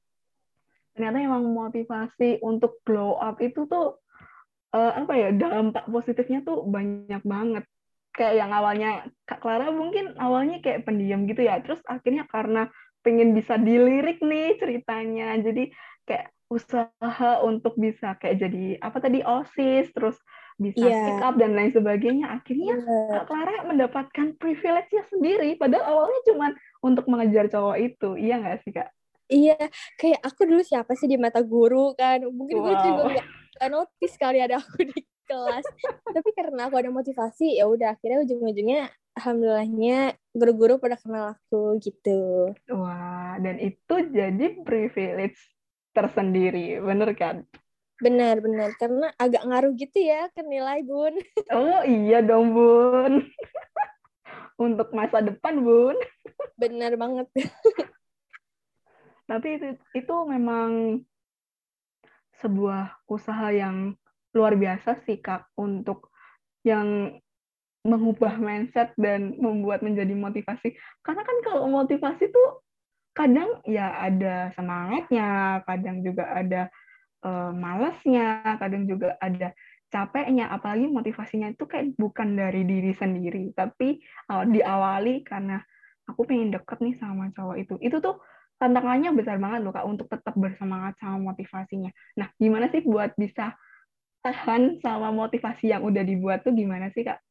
Ternyata 0.96 1.18
emang 1.22 1.46
motivasi 1.54 2.42
untuk 2.42 2.82
glow 2.84 3.16
up 3.22 3.38
itu 3.40 3.70
tuh 3.70 4.02
uh, 4.78 4.92
apa 4.94 5.14
ya 5.18 5.30
dampak 5.34 5.90
positifnya 5.90 6.46
tuh 6.46 6.62
banyak 6.70 7.22
banget. 7.26 7.66
Kayak 8.14 8.34
yang 8.46 8.52
awalnya 8.54 8.90
Kak 9.26 9.42
Clara 9.42 9.70
mungkin 9.74 10.18
awalnya 10.18 10.62
kayak 10.62 10.86
pendiam 10.86 11.26
gitu 11.26 11.46
ya. 11.46 11.62
Terus 11.62 11.82
akhirnya 11.86 12.30
karena 12.30 12.70
pengen 13.02 13.34
bisa 13.34 13.58
dilirik 13.58 14.22
nih 14.22 14.58
ceritanya. 14.62 15.38
Jadi 15.42 15.74
kayak 16.06 16.34
usaha 16.48 17.32
untuk 17.44 17.76
bisa 17.76 18.16
kayak 18.18 18.40
jadi 18.40 18.80
apa 18.80 18.98
tadi 19.04 19.20
osis 19.20 19.92
terus 19.92 20.16
bisa 20.58 20.90
yeah. 20.90 21.06
pick 21.06 21.22
up 21.22 21.36
dan 21.38 21.54
lain 21.54 21.70
sebagainya. 21.70 22.42
Akhirnya 22.42 22.82
yeah. 22.82 23.22
Kak 23.22 23.24
Clara 23.30 23.56
mendapatkan 23.70 24.28
privilege-nya 24.42 25.04
sendiri. 25.14 25.54
Padahal 25.62 25.86
awalnya 25.86 26.22
cuma 26.26 26.48
untuk 26.82 27.06
mengejar 27.06 27.46
cowok 27.54 27.78
itu. 27.78 28.10
Iya 28.18 28.42
nggak 28.42 28.66
sih 28.66 28.74
kak 28.74 28.97
iya 29.28 29.60
kayak 30.00 30.24
aku 30.24 30.48
dulu 30.48 30.64
siapa 30.64 30.96
sih 30.96 31.08
di 31.08 31.20
mata 31.20 31.44
guru 31.44 31.94
kan? 31.94 32.24
Mungkin 32.28 32.56
wow. 32.60 32.64
gue 32.64 32.76
juga 32.84 33.04
gak 33.58 33.70
notice 33.72 34.16
kali 34.16 34.40
ada 34.40 34.60
aku 34.60 34.88
di 34.88 35.00
kelas. 35.28 35.66
Tapi 36.08 36.30
karena 36.34 36.72
aku 36.72 36.76
ada 36.80 36.90
motivasi 36.90 37.60
ya 37.60 37.68
udah 37.68 37.96
akhirnya 38.00 38.24
ujung-ujungnya 38.24 38.90
alhamdulillahnya 39.20 40.16
guru-guru 40.32 40.80
pada 40.80 40.96
kenal 40.96 41.36
aku 41.36 41.78
gitu. 41.84 42.54
Wah 42.72 43.36
dan 43.42 43.60
itu 43.60 43.96
jadi 44.14 44.64
privilege 44.64 45.38
tersendiri 45.92 46.80
bener 46.80 47.12
kan? 47.18 47.44
Benar 47.98 48.40
benar. 48.40 48.78
Karena 48.78 49.10
agak 49.18 49.44
ngaruh 49.44 49.74
gitu 49.76 49.98
ya 50.00 50.30
ke 50.32 50.46
nilai 50.46 50.86
bun. 50.86 51.18
Oh 51.52 51.82
iya 51.84 52.24
dong 52.24 52.54
bun. 52.54 53.26
Untuk 54.66 54.90
masa 54.94 55.22
depan 55.22 55.62
bun. 55.62 55.98
Benar 56.58 56.98
banget 56.98 57.30
tapi 59.28 59.60
itu 59.60 59.76
itu 59.94 60.16
memang 60.26 61.04
sebuah 62.40 63.04
usaha 63.12 63.52
yang 63.52 63.98
luar 64.32 64.54
biasa 64.56 65.02
sih 65.04 65.20
kak 65.20 65.50
untuk 65.58 66.14
yang 66.62 67.18
mengubah 67.88 68.36
mindset 68.38 68.92
dan 69.00 69.40
membuat 69.40 69.80
menjadi 69.80 70.12
motivasi. 70.12 70.76
Karena 71.02 71.24
kan 71.24 71.38
kalau 71.48 71.72
motivasi 71.72 72.28
tuh 72.28 72.62
kadang 73.16 73.64
ya 73.66 73.98
ada 73.98 74.54
semangatnya 74.54 75.64
kadang 75.66 76.06
juga 76.06 76.30
ada 76.30 76.62
uh, 77.26 77.50
malasnya 77.56 78.44
kadang 78.60 78.86
juga 78.86 79.16
ada 79.24 79.56
capeknya. 79.88 80.52
Apalagi 80.52 80.92
motivasinya 80.92 81.56
itu 81.56 81.64
kayak 81.64 81.96
bukan 81.96 82.36
dari 82.36 82.68
diri 82.68 82.92
sendiri 82.92 83.56
tapi 83.56 84.04
uh, 84.30 84.44
diawali 84.44 85.24
karena 85.24 85.64
aku 86.06 86.28
pengen 86.28 86.52
deket 86.52 86.84
nih 86.84 87.00
sama 87.00 87.32
cowok 87.32 87.58
itu. 87.58 87.76
Itu 87.80 88.04
tuh 88.04 88.20
tantangannya 88.58 89.14
besar 89.14 89.38
banget 89.38 89.62
loh 89.62 89.74
kak 89.74 89.86
untuk 89.86 90.10
tetap 90.10 90.34
bersemangat 90.34 90.98
sama 90.98 91.34
motivasinya. 91.34 91.94
Nah, 92.18 92.28
gimana 92.42 92.70
sih 92.74 92.82
buat 92.82 93.14
bisa 93.14 93.54
tahan 94.26 94.82
sama 94.82 95.14
motivasi 95.14 95.72
yang 95.72 95.86
udah 95.86 96.04
dibuat 96.04 96.42
tuh 96.42 96.52
gimana 96.58 96.90
sih 96.92 97.06
kak? 97.06 97.22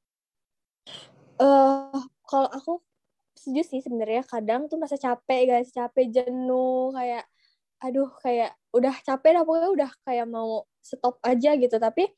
Uh, 1.36 2.00
kalau 2.24 2.48
aku 2.48 2.72
setuju 3.36 3.62
sih 3.66 3.80
sebenarnya. 3.82 4.24
Kadang 4.24 4.70
tuh 4.70 4.78
masa 4.80 4.96
capek 4.96 5.50
guys, 5.50 5.70
capek 5.74 6.08
jenuh 6.08 6.94
kayak 6.94 7.26
aduh 7.76 8.08
kayak 8.24 8.56
udah 8.72 8.94
capek 9.04 9.36
dah 9.36 9.42
pokoknya 9.44 9.70
udah 9.76 9.90
kayak 10.06 10.26
mau 10.30 10.64
stop 10.80 11.20
aja 11.26 11.58
gitu. 11.58 11.76
Tapi 11.76 12.08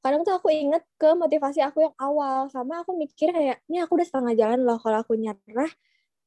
kadang 0.00 0.24
tuh 0.24 0.34
aku 0.34 0.48
inget 0.50 0.82
ke 0.96 1.12
motivasi 1.14 1.60
aku 1.60 1.84
yang 1.86 1.96
awal. 2.00 2.48
Sama 2.50 2.82
aku 2.82 2.96
mikir 2.96 3.30
kayak 3.30 3.62
ini 3.68 3.84
aku 3.84 4.00
udah 4.00 4.08
setengah 4.08 4.34
jalan 4.34 4.60
loh 4.64 4.80
kalau 4.80 5.04
aku 5.04 5.14
nyerah 5.14 5.70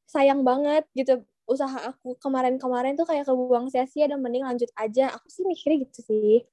sayang 0.08 0.48
banget 0.48 0.88
gitu 0.96 1.28
usaha 1.48 1.80
aku 1.96 2.20
kemarin-kemarin 2.20 3.00
tuh 3.00 3.08
kayak 3.08 3.26
kebuang 3.26 3.72
sia-sia 3.72 4.06
dan 4.12 4.20
mending 4.20 4.44
lanjut 4.44 4.70
aja. 4.76 5.16
Aku 5.16 5.28
sih 5.32 5.48
mikirnya 5.48 5.88
gitu 5.88 6.00
sih. 6.04 6.44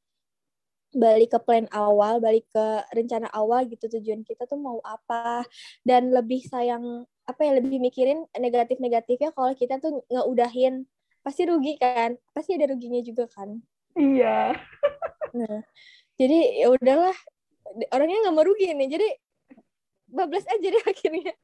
Balik 0.95 1.35
ke 1.35 1.39
plan 1.43 1.67
awal, 1.75 2.23
balik 2.23 2.47
ke 2.55 2.67
rencana 2.95 3.27
awal 3.35 3.67
gitu 3.67 3.91
tujuan 3.91 4.23
kita 4.23 4.47
tuh 4.47 4.57
mau 4.57 4.79
apa. 4.87 5.43
Dan 5.83 6.15
lebih 6.15 6.47
sayang 6.47 7.05
apa 7.27 7.41
ya 7.43 7.59
lebih 7.59 7.83
mikirin 7.83 8.23
negatif-negatifnya 8.39 9.35
kalau 9.35 9.53
kita 9.59 9.83
tuh 9.83 10.07
ngeudahin. 10.09 10.87
Pasti 11.27 11.51
rugi 11.51 11.75
kan? 11.77 12.15
Pasti 12.31 12.55
ada 12.55 12.71
ruginya 12.71 13.03
juga 13.03 13.27
kan? 13.27 13.59
Iya. 13.99 14.55
Nah 15.35 15.61
jadi 16.15 16.63
ya 16.63 16.71
udahlah. 16.71 17.17
Orangnya 17.91 18.29
nggak 18.29 18.35
mau 18.39 18.47
rugi 18.47 18.71
nih 18.71 18.87
jadi 18.87 19.09
bablas 20.15 20.47
aja 20.47 20.67
deh 20.71 20.85
akhirnya 20.95 21.35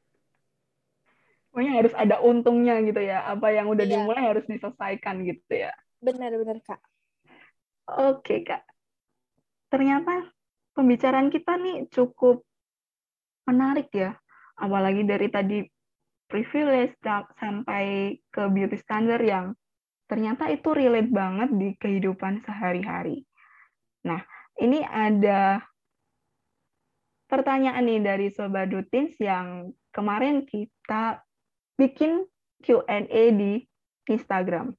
pokoknya 1.51 1.73
harus 1.83 1.95
ada 1.99 2.17
untungnya 2.23 2.79
gitu 2.87 3.03
ya. 3.03 3.27
Apa 3.27 3.51
yang 3.51 3.67
udah 3.67 3.85
iya. 3.85 3.93
dimulai 3.99 4.23
harus 4.23 4.47
diselesaikan 4.47 5.27
gitu 5.27 5.53
ya. 5.53 5.75
Benar-benar 5.99 6.63
kak. 6.63 6.81
Oke 7.91 8.47
kak. 8.47 8.63
Ternyata 9.71 10.31
pembicaraan 10.75 11.29
kita 11.29 11.59
nih 11.59 11.91
cukup 11.91 12.47
menarik 13.51 13.91
ya. 13.91 14.15
Apalagi 14.57 15.03
dari 15.03 15.29
tadi 15.29 15.59
privilege 16.31 16.95
sampai 17.43 18.15
ke 18.31 18.43
beauty 18.55 18.79
standard 18.79 19.27
yang 19.27 19.47
ternyata 20.07 20.47
itu 20.51 20.71
relate 20.71 21.11
banget 21.11 21.51
di 21.55 21.69
kehidupan 21.79 22.43
sehari-hari. 22.47 23.27
Nah, 24.07 24.23
ini 24.59 24.83
ada 24.87 25.63
pertanyaan 27.31 27.87
nih 27.87 28.01
dari 28.03 28.27
Sobat 28.35 28.71
Dutins 28.71 29.15
yang 29.23 29.71
kemarin 29.95 30.47
kita 30.47 31.23
bikin 31.81 32.29
Q&A 32.61 33.23
di 33.33 33.65
Instagram. 34.05 34.77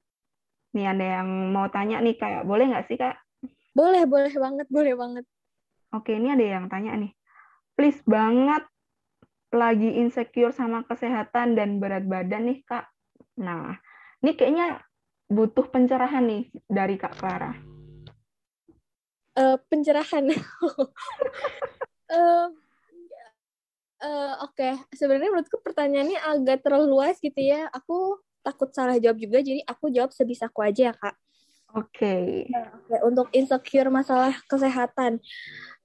Nih 0.78 0.86
ada 0.86 1.20
yang 1.20 1.50
mau 1.50 1.66
tanya 1.66 1.98
nih 1.98 2.14
kak, 2.14 2.46
boleh 2.46 2.70
nggak 2.70 2.86
sih 2.86 2.94
kak? 2.94 3.18
Boleh, 3.74 4.06
boleh 4.06 4.30
banget, 4.30 4.66
boleh 4.70 4.94
banget. 4.94 5.24
Oke, 5.90 6.14
ini 6.14 6.30
ada 6.30 6.44
yang 6.44 6.70
tanya 6.70 6.94
nih. 6.94 7.12
Please 7.74 7.98
banget 8.06 8.62
lagi 9.52 10.00
insecure 10.00 10.54
sama 10.54 10.86
kesehatan 10.86 11.58
dan 11.58 11.82
berat 11.82 12.06
badan 12.06 12.48
nih 12.48 12.64
kak. 12.64 12.88
Nah, 13.36 13.76
ini 14.24 14.32
kayaknya 14.38 14.80
butuh 15.28 15.68
pencerahan 15.68 16.24
nih 16.24 16.48
dari 16.70 16.96
kak 16.96 17.18
Clara. 17.18 17.52
Uh, 19.32 19.56
pencerahan. 19.68 20.28
uh, 22.12 22.48
uh, 24.02 24.34
oke 24.44 24.58
okay. 24.58 24.74
sebenarnya 24.92 25.30
menurutku 25.30 25.58
pertanyaannya 25.62 26.18
agak 26.20 26.66
terlalu 26.66 26.86
luas 26.98 27.16
gitu 27.22 27.38
ya 27.38 27.70
aku 27.70 28.18
takut 28.42 28.74
salah 28.74 28.98
jawab 28.98 29.16
juga 29.22 29.38
jadi 29.40 29.62
aku 29.64 29.94
jawab 29.94 30.10
sebisaku 30.10 30.66
aja 30.66 30.90
ya 30.90 30.94
kak 30.94 31.14
oke 31.78 31.88
okay. 31.94 32.50
nah, 32.50 32.74
okay. 32.74 33.00
untuk 33.06 33.30
insecure 33.32 33.88
masalah 33.88 34.34
kesehatan 34.50 35.22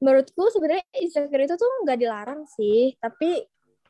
menurutku 0.01 0.49
sebenarnya 0.49 0.86
insecure 0.97 1.45
itu 1.45 1.56
tuh 1.56 1.71
nggak 1.86 1.97
dilarang 2.01 2.41
sih 2.49 2.97
tapi 2.97 3.45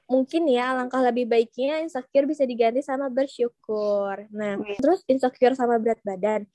mungkin 0.07 0.47
ya 0.47 0.71
langkah 0.71 1.03
lebih 1.03 1.27
baiknya 1.27 1.83
insecure 1.83 2.27
bisa 2.27 2.47
diganti 2.47 2.79
sama 2.83 3.11
bersyukur 3.11 4.27
nah 4.31 4.55
okay. 4.59 4.79
terus 4.79 5.03
insecure 5.07 5.55
sama 5.55 5.79
berat 5.79 5.99
badan 6.03 6.47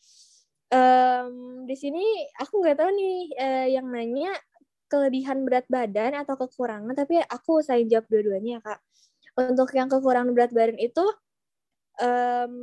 um, 0.73 1.65
di 1.69 1.77
sini 1.77 2.05
aku 2.41 2.65
nggak 2.65 2.81
tahu 2.81 2.91
nih 2.97 3.19
uh, 3.37 3.67
yang 3.69 3.87
nanya 3.93 4.33
kelebihan 4.93 5.49
berat 5.49 5.65
badan 5.73 6.13
atau 6.21 6.37
kekurangan, 6.37 6.93
tapi 6.93 7.17
aku 7.25 7.65
saya 7.65 7.81
jawab 7.89 8.05
dua-duanya 8.13 8.61
kak. 8.61 8.85
Untuk 9.41 9.73
yang 9.73 9.89
kekurangan 9.89 10.37
berat 10.37 10.53
badan 10.53 10.77
itu 10.77 11.01
um, 11.97 12.55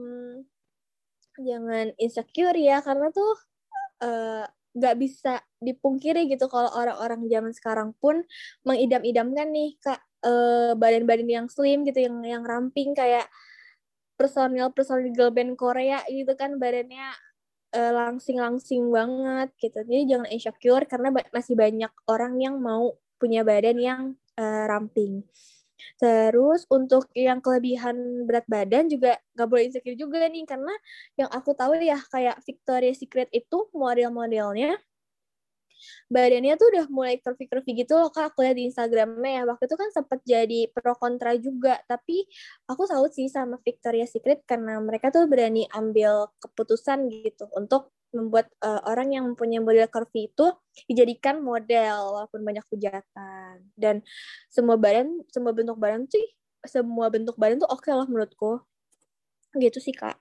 jangan 1.42 1.89
insecure 1.98 2.54
ya, 2.54 2.86
karena 2.86 3.10
tuh 3.10 3.34
uh, 4.06 4.46
nggak 4.78 4.96
bisa 5.02 5.42
dipungkiri 5.58 6.30
gitu 6.30 6.46
kalau 6.46 6.70
orang-orang 6.78 7.26
zaman 7.26 7.50
sekarang 7.58 7.89
pun 7.98 8.22
mengidam-idamkan 8.62 9.50
nih 9.50 9.82
kak 9.82 9.98
uh, 10.22 10.78
badan-badan 10.78 11.26
yang 11.26 11.48
slim 11.50 11.82
gitu, 11.89 12.06
yang 12.06 12.22
yang 12.22 12.44
ramping 12.46 12.94
kayak 12.94 13.26
personil 14.13 14.70
personil 14.70 15.10
girl 15.15 15.34
band 15.34 15.58
Korea 15.58 16.06
gitu 16.06 16.38
kan 16.38 16.62
badannya 16.62 17.08
uh, 17.10 17.29
langsing-langsing 17.73 18.89
banget 18.89 19.49
gitu. 19.62 19.79
Jadi 19.86 20.03
jangan 20.10 20.27
insecure 20.34 20.86
karena 20.89 21.10
ba 21.13 21.21
masih 21.29 21.53
banyak 21.53 21.91
orang 22.10 22.34
yang 22.41 22.58
mau 22.58 22.97
punya 23.21 23.45
badan 23.45 23.77
yang 23.77 24.01
uh, 24.39 24.65
ramping. 24.65 25.27
Terus 25.99 26.63
untuk 26.71 27.08
yang 27.15 27.39
kelebihan 27.43 28.23
berat 28.27 28.47
badan 28.47 28.88
juga 28.88 29.19
nggak 29.36 29.47
boleh 29.47 29.63
insecure 29.67 29.99
juga 29.99 30.27
nih 30.27 30.47
karena 30.47 30.71
yang 31.19 31.29
aku 31.32 31.55
tahu 31.55 31.79
ya 31.79 31.99
kayak 32.12 32.39
Victoria's 32.43 32.99
Secret 32.99 33.27
itu 33.32 33.67
model-modelnya 33.75 34.79
badannya 36.12 36.54
tuh 36.60 36.68
udah 36.76 36.86
mulai 36.92 37.15
curvy-curvy 37.24 37.72
gitu 37.86 37.96
loh 37.96 38.12
kak. 38.12 38.34
Aku 38.36 38.44
lihat 38.44 38.58
di 38.60 38.68
Instagramnya 38.68 39.32
ya 39.39 39.44
waktu 39.48 39.65
itu 39.65 39.76
kan 39.80 39.89
sempat 39.96 40.20
jadi 40.28 40.68
pro 40.70 40.94
kontra 41.00 41.34
juga. 41.39 41.80
Tapi 41.88 42.28
aku 42.68 42.84
salut 42.86 43.15
sih 43.15 43.32
sama 43.32 43.58
Victoria's 43.63 44.12
Secret 44.12 44.44
karena 44.44 44.78
mereka 44.84 45.10
tuh 45.10 45.26
berani 45.32 45.63
ambil 45.72 46.28
keputusan 46.44 47.08
gitu 47.10 47.48
untuk 47.56 47.96
membuat 48.12 48.50
uh, 48.65 48.82
orang 48.89 49.13
yang 49.13 49.24
mempunyai 49.32 49.62
model 49.62 49.88
curvy 49.88 50.28
itu 50.34 50.46
dijadikan 50.89 51.39
model 51.39 52.20
walaupun 52.20 52.44
banyak 52.44 52.65
hujatan. 52.68 53.63
Dan 53.80 54.04
semua 54.52 54.76
badan 54.76 55.24
semua 55.32 55.56
bentuk 55.56 55.80
badan 55.80 56.04
sih 56.12 56.26
semua 56.68 57.08
bentuk 57.08 57.39
badan 57.39 57.63
tuh 57.63 57.72
oke 57.72 57.88
okay 57.88 57.96
lah 57.96 58.04
menurutku. 58.04 58.60
Gitu 59.56 59.80
sih 59.80 59.96
kak 59.96 60.18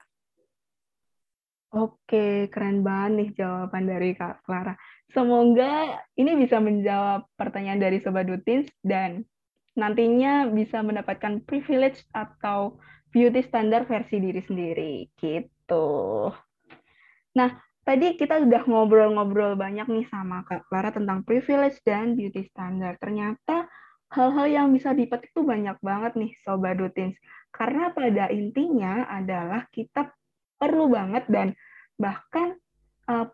Oke, 2.09 2.49
keren 2.49 2.81
banget 2.81 3.13
nih 3.21 3.31
jawaban 3.37 3.85
dari 3.85 4.17
Kak 4.17 4.41
Clara. 4.49 4.73
Semoga 5.13 6.01
ini 6.17 6.41
bisa 6.41 6.57
menjawab 6.57 7.29
pertanyaan 7.37 7.85
dari 7.85 8.01
Sobat 8.01 8.25
Dutins 8.25 8.65
dan 8.81 9.29
nantinya 9.77 10.49
bisa 10.49 10.81
mendapatkan 10.81 11.45
privilege 11.45 12.01
atau 12.17 12.81
beauty 13.13 13.45
standar 13.45 13.85
versi 13.85 14.25
diri 14.25 14.41
sendiri 14.41 15.05
gitu. 15.21 16.33
Nah, 17.37 17.61
tadi 17.85 18.17
kita 18.17 18.41
udah 18.41 18.65
ngobrol-ngobrol 18.65 19.61
banyak 19.61 19.85
nih 19.93 20.09
sama 20.09 20.49
Kak 20.49 20.65
Clara 20.73 20.89
tentang 20.89 21.29
privilege 21.29 21.77
dan 21.85 22.17
beauty 22.17 22.49
standar. 22.49 22.97
Ternyata 22.97 23.69
hal-hal 24.17 24.49
yang 24.49 24.73
bisa 24.73 24.97
dipetik 24.97 25.29
itu 25.37 25.45
banyak 25.45 25.77
banget 25.85 26.17
nih 26.17 26.33
Sobat 26.41 26.81
Dutins. 26.81 27.21
Karena 27.53 27.93
pada 27.93 28.33
intinya 28.33 29.05
adalah 29.13 29.69
kita 29.69 30.09
perlu 30.57 30.89
banget 30.89 31.29
dan 31.29 31.53
bahkan 31.99 32.57
uh, 33.11 33.29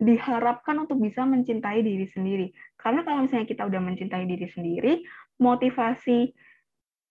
diharapkan 0.00 0.80
untuk 0.80 0.96
bisa 1.00 1.24
mencintai 1.28 1.84
diri 1.84 2.08
sendiri. 2.08 2.46
Karena 2.80 3.04
kalau 3.04 3.28
misalnya 3.28 3.44
kita 3.44 3.68
udah 3.68 3.80
mencintai 3.84 4.24
diri 4.24 4.48
sendiri, 4.48 5.04
motivasi 5.40 6.32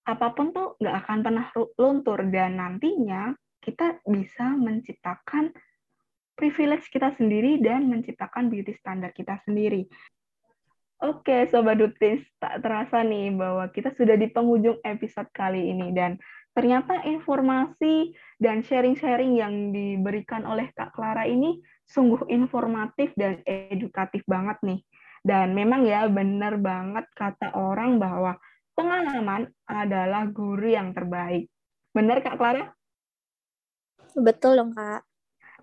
apa 0.09 0.33
pun 0.33 0.49
tuh 0.49 0.73
nggak 0.81 0.95
akan 1.05 1.17
pernah 1.21 1.45
luntur 1.77 2.19
dan 2.33 2.57
nantinya 2.57 3.29
kita 3.61 4.01
bisa 4.09 4.57
menciptakan 4.57 5.53
privilege 6.33 6.89
kita 6.89 7.13
sendiri 7.13 7.61
dan 7.61 7.85
menciptakan 7.85 8.49
beauty 8.49 8.73
standar 8.73 9.13
kita 9.13 9.37
sendiri. 9.45 9.85
Oke, 10.99 11.47
Sobat 11.47 11.79
Dutis, 11.79 12.27
tak 12.43 12.59
terasa 12.59 13.03
nih 13.07 13.31
bahwa 13.31 13.71
kita 13.71 13.95
sudah 13.95 14.19
di 14.19 14.27
penghujung 14.27 14.83
episode 14.83 15.31
kali 15.31 15.71
ini 15.71 15.95
dan 15.95 16.19
ternyata 16.59 17.07
informasi 17.07 18.11
dan 18.35 18.59
sharing-sharing 18.59 19.39
yang 19.39 19.71
diberikan 19.71 20.43
oleh 20.43 20.67
Kak 20.75 20.91
Clara 20.91 21.23
ini 21.23 21.63
sungguh 21.87 22.27
informatif 22.27 23.15
dan 23.15 23.39
edukatif 23.47 24.27
banget 24.27 24.59
nih. 24.67 24.83
Dan 25.23 25.55
memang 25.55 25.87
ya 25.87 26.11
benar 26.11 26.59
banget 26.59 27.07
kata 27.15 27.55
orang 27.55 27.95
bahwa 27.95 28.35
pengalaman 28.75 29.47
adalah 29.71 30.27
guru 30.27 30.67
yang 30.67 30.91
terbaik. 30.91 31.47
Benar 31.95 32.19
Kak 32.19 32.35
Clara? 32.35 32.67
Betul 34.19 34.59
dong 34.59 34.75
Kak. 34.75 35.07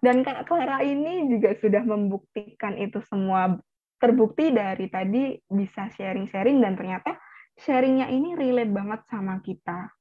Dan 0.00 0.24
Kak 0.24 0.48
Clara 0.48 0.80
ini 0.80 1.28
juga 1.28 1.52
sudah 1.60 1.84
membuktikan 1.84 2.72
itu 2.80 3.04
semua 3.04 3.52
terbukti 4.00 4.48
dari 4.48 4.88
tadi 4.88 5.36
bisa 5.44 5.92
sharing-sharing 5.92 6.56
dan 6.64 6.72
ternyata 6.72 7.20
sharingnya 7.60 8.08
ini 8.08 8.32
relate 8.32 8.72
banget 8.72 9.00
sama 9.12 9.44
kita. 9.44 9.95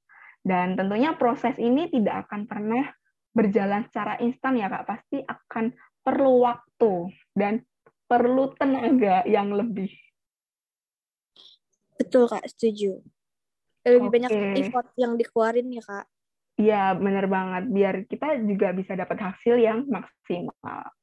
Dan 0.46 0.78
tentunya 0.78 1.18
proses 1.18 1.58
ini 1.58 1.90
tidak 1.90 2.30
akan 2.30 2.46
pernah 2.46 2.86
berjalan 3.34 3.82
secara 3.90 4.22
instan 4.22 4.62
ya 4.62 4.70
Kak, 4.70 4.86
pasti 4.86 5.18
akan 5.26 5.74
perlu 6.06 6.46
waktu 6.46 7.10
dan 7.34 7.66
perlu 8.06 8.54
tenaga 8.54 9.26
yang 9.26 9.50
lebih. 9.50 9.90
Betul 11.98 12.30
Kak, 12.30 12.46
setuju. 12.46 13.02
Lebih 13.82 14.10
okay. 14.10 14.14
banyak 14.14 14.32
effort 14.62 14.88
yang 14.96 15.18
dikeluarin 15.18 15.74
ya 15.74 15.82
Kak. 15.82 16.06
Iya, 16.56 16.96
benar 16.96 17.26
banget. 17.28 17.64
Biar 17.68 17.96
kita 18.08 18.40
juga 18.46 18.72
bisa 18.72 18.96
dapat 18.96 19.18
hasil 19.20 19.60
yang 19.60 19.84
maksimal. 19.90 20.94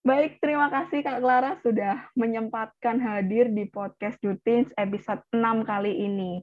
Baik, 0.00 0.40
terima 0.40 0.72
kasih 0.72 1.04
Kak 1.04 1.20
Clara 1.20 1.60
sudah 1.60 2.08
menyempatkan 2.16 2.96
hadir 3.04 3.52
di 3.52 3.68
podcast 3.68 4.16
Dutins 4.24 4.72
episode 4.80 5.20
6 5.28 5.68
kali 5.68 5.92
ini. 5.92 6.40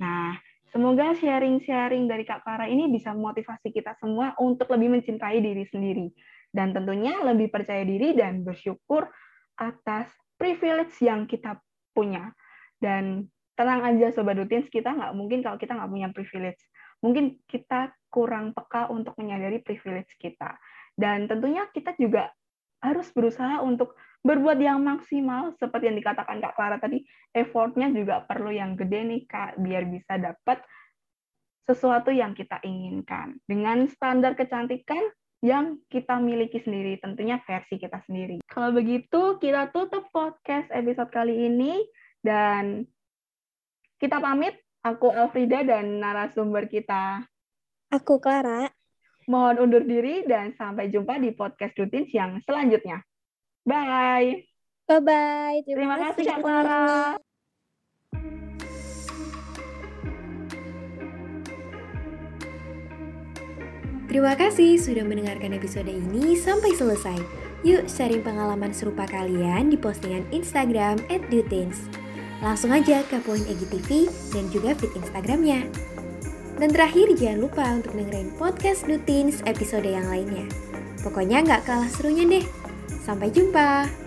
Nah, 0.00 0.40
semoga 0.72 1.12
sharing-sharing 1.14 2.08
dari 2.08 2.24
Kak 2.24 2.42
Clara 2.42 2.66
ini 2.66 2.88
bisa 2.88 3.12
memotivasi 3.12 3.68
kita 3.70 3.92
semua 4.00 4.32
untuk 4.40 4.72
lebih 4.72 4.98
mencintai 4.98 5.38
diri 5.38 5.68
sendiri. 5.68 6.08
Dan 6.48 6.72
tentunya 6.72 7.20
lebih 7.20 7.52
percaya 7.52 7.84
diri 7.84 8.16
dan 8.16 8.44
bersyukur 8.44 9.08
atas 9.60 10.08
privilege 10.40 10.96
yang 11.04 11.28
kita 11.28 11.60
punya. 11.92 12.32
Dan 12.80 13.28
tenang 13.54 13.84
aja 13.84 14.10
Sobat 14.10 14.40
Dutins, 14.40 14.66
kita 14.72 14.90
nggak 14.96 15.12
mungkin 15.12 15.44
kalau 15.44 15.60
kita 15.60 15.76
nggak 15.76 15.92
punya 15.92 16.08
privilege. 16.10 16.60
Mungkin 17.04 17.40
kita 17.46 17.92
kurang 18.08 18.56
peka 18.56 18.88
untuk 18.88 19.16
menyadari 19.20 19.60
privilege 19.60 20.16
kita. 20.16 20.56
Dan 20.96 21.28
tentunya 21.28 21.68
kita 21.72 21.96
juga 21.96 22.32
harus 22.82 23.08
berusaha 23.14 23.62
untuk 23.62 23.94
berbuat 24.22 24.58
yang 24.62 24.82
maksimal 24.86 25.54
seperti 25.58 25.90
yang 25.90 25.98
dikatakan 25.98 26.38
Kak 26.38 26.54
Clara 26.54 26.78
tadi 26.78 27.02
effortnya 27.34 27.90
juga 27.90 28.22
perlu 28.22 28.54
yang 28.54 28.78
gede 28.78 29.02
nih 29.02 29.22
Kak 29.26 29.58
biar 29.58 29.82
bisa 29.90 30.14
dapat 30.18 30.62
sesuatu 31.66 32.10
yang 32.14 32.34
kita 32.34 32.62
inginkan. 32.62 33.38
Dengan 33.46 33.86
standar 33.90 34.38
kecantikan 34.38 35.02
yang 35.42 35.82
kita 35.90 36.22
miliki 36.22 36.62
sendiri 36.62 37.02
tentunya 37.02 37.42
versi 37.42 37.74
kita 37.78 37.98
sendiri. 38.06 38.38
Kalau 38.46 38.70
begitu 38.70 39.42
kita 39.42 39.74
tutup 39.74 40.06
podcast 40.14 40.70
episode 40.70 41.10
kali 41.10 41.50
ini 41.50 41.82
dan 42.22 42.86
kita 43.98 44.22
pamit. 44.22 44.54
Aku 44.82 45.14
Alfrida 45.14 45.62
dan 45.62 46.02
narasumber 46.02 46.66
kita. 46.66 47.22
Aku 47.94 48.18
Clara. 48.18 48.66
Mohon 49.30 49.70
undur 49.70 49.86
diri 49.86 50.26
dan 50.26 50.58
sampai 50.58 50.90
jumpa 50.90 51.22
di 51.22 51.30
podcast 51.30 51.78
rutin 51.78 52.10
yang 52.10 52.42
selanjutnya. 52.42 53.06
Bye. 53.62 54.46
Bye-bye. 54.90 55.62
Terima, 55.62 55.94
Terima 55.94 55.96
kasih 56.10 56.24
Kak 56.26 56.38
Clara. 56.42 56.84
Terima 64.12 64.36
kasih 64.36 64.76
sudah 64.76 65.08
mendengarkan 65.08 65.56
episode 65.56 65.88
ini 65.88 66.36
sampai 66.36 66.76
selesai. 66.76 67.16
Yuk 67.64 67.88
sharing 67.88 68.20
pengalaman 68.20 68.74
serupa 68.74 69.08
kalian 69.08 69.72
di 69.72 69.78
postingan 69.80 70.26
Instagram 70.34 71.00
@dutins. 71.32 71.88
Langsung 72.42 72.74
aja 72.74 73.06
ke 73.06 73.22
Poin 73.22 73.40
EGTV 73.40 74.10
dan 74.34 74.44
juga 74.50 74.74
feed 74.76 74.92
Instagramnya. 74.98 75.64
Dan 76.60 76.68
terakhir 76.74 77.08
jangan 77.16 77.40
lupa 77.40 77.64
untuk 77.72 77.96
dengerin 77.96 78.34
podcast 78.36 78.84
Dutins 78.84 79.40
episode 79.48 79.86
yang 79.86 80.04
lainnya. 80.10 80.44
Pokoknya 81.00 81.40
nggak 81.40 81.64
kalah 81.64 81.88
serunya 81.88 82.28
deh. 82.28 82.44
Sampai 83.02 83.34
jumpa! 83.34 84.01